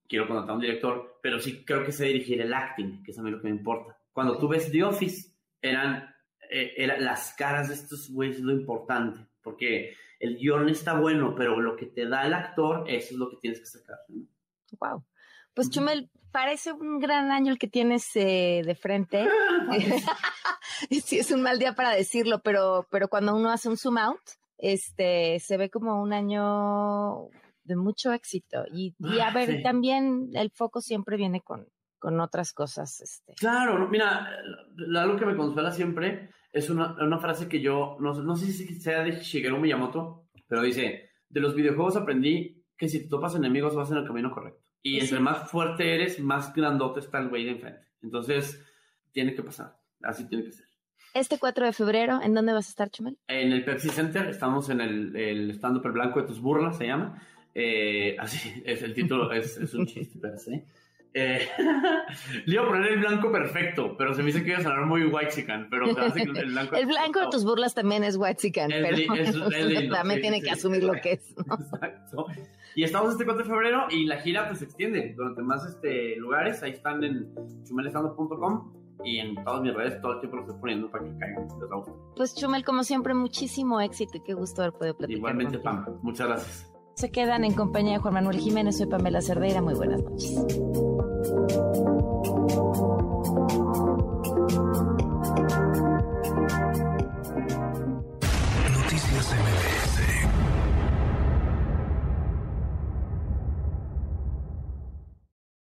quiero 0.08 0.26
contratar 0.26 0.50
a 0.50 0.54
un 0.54 0.60
director, 0.60 1.18
pero 1.22 1.38
sí 1.38 1.64
creo 1.64 1.84
que 1.84 1.92
sé 1.92 2.06
dirigir 2.06 2.40
el 2.40 2.52
acting, 2.52 3.02
que 3.02 3.12
es 3.12 3.18
a 3.18 3.22
mí 3.22 3.30
lo 3.30 3.40
que 3.40 3.48
me 3.48 3.56
importa. 3.56 3.96
Cuando 4.12 4.38
tú 4.38 4.48
ves 4.48 4.70
The 4.70 4.82
Office, 4.84 5.32
eran, 5.60 6.14
eh, 6.50 6.74
eran 6.76 7.04
las 7.04 7.34
caras 7.34 7.68
de 7.68 7.74
estos 7.74 8.10
güeyes 8.10 8.40
lo 8.40 8.52
importante, 8.52 9.26
porque 9.42 9.94
el 10.18 10.36
guion 10.36 10.68
está 10.68 10.98
bueno, 10.98 11.34
pero 11.36 11.60
lo 11.60 11.76
que 11.76 11.86
te 11.86 12.08
da 12.08 12.26
el 12.26 12.34
actor, 12.34 12.84
eso 12.88 13.14
es 13.14 13.18
lo 13.18 13.30
que 13.30 13.36
tienes 13.36 13.60
que 13.60 13.66
sacar. 13.66 13.98
Wow. 14.80 15.04
Pues 15.58 15.70
Chumel, 15.70 16.08
parece 16.30 16.72
un 16.72 17.00
gran 17.00 17.32
año 17.32 17.50
el 17.50 17.58
que 17.58 17.66
tienes 17.66 18.14
eh, 18.14 18.62
de 18.64 18.76
frente. 18.76 19.26
sí, 21.04 21.18
es 21.18 21.32
un 21.32 21.42
mal 21.42 21.58
día 21.58 21.72
para 21.72 21.90
decirlo, 21.90 22.42
pero, 22.44 22.86
pero 22.92 23.08
cuando 23.08 23.34
uno 23.34 23.50
hace 23.50 23.68
un 23.68 23.76
zoom 23.76 23.98
out, 23.98 24.20
este, 24.56 25.40
se 25.40 25.56
ve 25.56 25.68
como 25.68 26.00
un 26.00 26.12
año 26.12 27.28
de 27.64 27.74
mucho 27.74 28.12
éxito. 28.12 28.66
Y, 28.72 28.94
a 29.20 29.32
ver, 29.32 29.60
también 29.64 30.30
el 30.34 30.52
foco 30.52 30.80
siempre 30.80 31.16
viene 31.16 31.40
con, 31.40 31.66
con 31.98 32.20
otras 32.20 32.52
cosas. 32.52 33.00
Este. 33.00 33.34
Claro, 33.34 33.88
mira, 33.88 34.28
algo 34.96 35.16
que 35.16 35.26
me 35.26 35.36
consuela 35.36 35.72
siempre 35.72 36.30
es 36.52 36.70
una, 36.70 36.94
una 37.04 37.18
frase 37.18 37.48
que 37.48 37.60
yo, 37.60 37.96
no, 37.98 38.14
no 38.14 38.36
sé 38.36 38.52
si 38.52 38.64
sea 38.76 39.02
de 39.02 39.10
Shigeru 39.10 39.58
Miyamoto, 39.58 40.28
pero 40.46 40.62
dice, 40.62 41.10
de 41.28 41.40
los 41.40 41.56
videojuegos 41.56 41.96
aprendí 41.96 42.64
que 42.76 42.88
si 42.88 43.02
te 43.02 43.08
topas 43.08 43.34
enemigos 43.34 43.74
vas 43.74 43.90
en 43.90 43.96
el 43.96 44.06
camino 44.06 44.30
correcto. 44.30 44.67
Y 44.82 45.00
entre 45.00 45.20
más 45.20 45.50
fuerte 45.50 45.94
eres, 45.94 46.20
más 46.20 46.54
grandote 46.54 47.00
está 47.00 47.18
el 47.18 47.28
güey 47.28 47.44
de 47.44 47.52
enfrente. 47.52 47.86
Entonces, 48.02 48.64
tiene 49.12 49.34
que 49.34 49.42
pasar. 49.42 49.76
Así 50.02 50.28
tiene 50.28 50.44
que 50.44 50.52
ser. 50.52 50.66
Este 51.14 51.38
4 51.38 51.66
de 51.66 51.72
febrero, 51.72 52.20
¿en 52.22 52.34
dónde 52.34 52.52
vas 52.52 52.66
a 52.66 52.70
estar, 52.70 52.90
Chumel? 52.90 53.18
En 53.26 53.52
el 53.52 53.64
Pepsi 53.64 53.88
Center. 53.88 54.26
Estamos 54.28 54.68
en 54.70 54.80
el, 54.80 55.16
el 55.16 55.50
stand-up 55.52 55.86
el 55.86 55.92
blanco 55.92 56.20
de 56.20 56.26
tus 56.26 56.40
burlas, 56.40 56.78
se 56.78 56.86
llama. 56.86 57.20
Eh, 57.54 58.16
así 58.20 58.62
es 58.64 58.82
el 58.82 58.94
título, 58.94 59.32
es, 59.32 59.56
es 59.56 59.74
un 59.74 59.86
chiste, 59.86 60.18
pero 60.20 60.38
sí. 60.38 60.62
Eh, 61.14 61.48
le 62.44 62.54
iba 62.54 62.62
a 62.62 62.66
poner 62.68 62.92
el 62.92 62.98
blanco 63.00 63.32
perfecto, 63.32 63.96
pero 63.96 64.14
se 64.14 64.22
me 64.22 64.26
dice 64.26 64.44
que 64.44 64.50
iba 64.50 64.58
a 64.58 64.62
sonar 64.62 64.84
muy 64.84 65.04
white 65.04 65.44
pero 65.70 65.86
el 65.86 66.52
blanco. 66.52 66.76
el 66.76 66.86
blanco 66.86 67.20
de 67.20 67.26
tus 67.30 67.44
burlas 67.44 67.74
también 67.74 68.04
es 68.04 68.16
white 68.16 68.52
pero 68.52 69.90
también 69.90 70.20
tiene 70.20 70.42
que 70.42 70.50
asumir 70.50 70.84
lo 70.84 70.92
que 70.92 71.12
es. 71.12 71.34
Exacto. 71.36 72.26
Y 72.78 72.84
estamos 72.84 73.10
este 73.10 73.24
4 73.24 73.42
de 73.42 73.50
febrero 73.50 73.86
y 73.90 74.04
la 74.04 74.18
gira 74.18 74.46
pues 74.46 74.60
se 74.60 74.66
extiende 74.66 75.12
durante 75.16 75.42
más 75.42 75.66
este, 75.66 76.14
lugares. 76.14 76.62
Ahí 76.62 76.70
están 76.70 77.02
en 77.02 77.28
chumelestando.com 77.64 78.72
y 79.02 79.18
en 79.18 79.34
todas 79.42 79.62
mis 79.62 79.74
redes 79.74 80.00
todo 80.00 80.12
el 80.12 80.20
tiempo 80.20 80.36
lo 80.36 80.42
estoy 80.42 80.60
poniendo 80.60 80.88
para 80.88 81.02
que 81.02 81.18
caigan. 81.18 81.48
Pues 82.14 82.36
Chumel, 82.36 82.64
como 82.64 82.84
siempre, 82.84 83.14
muchísimo 83.14 83.80
éxito 83.80 84.18
y 84.18 84.20
qué 84.20 84.32
gusto 84.32 84.62
haber 84.62 84.74
podido 84.74 84.96
platicar. 84.96 85.18
Igualmente, 85.18 85.58
Pam. 85.58 85.86
Muchas 86.02 86.28
gracias. 86.28 86.72
Se 86.94 87.10
quedan 87.10 87.42
en 87.42 87.54
compañía 87.54 87.94
de 87.94 87.98
Juan 87.98 88.14
Manuel 88.14 88.38
Jiménez. 88.38 88.78
Soy 88.78 88.86
Pamela 88.86 89.22
Cerdeira. 89.22 89.60
Muy 89.60 89.74
buenas 89.74 90.00
noches. 90.00 90.88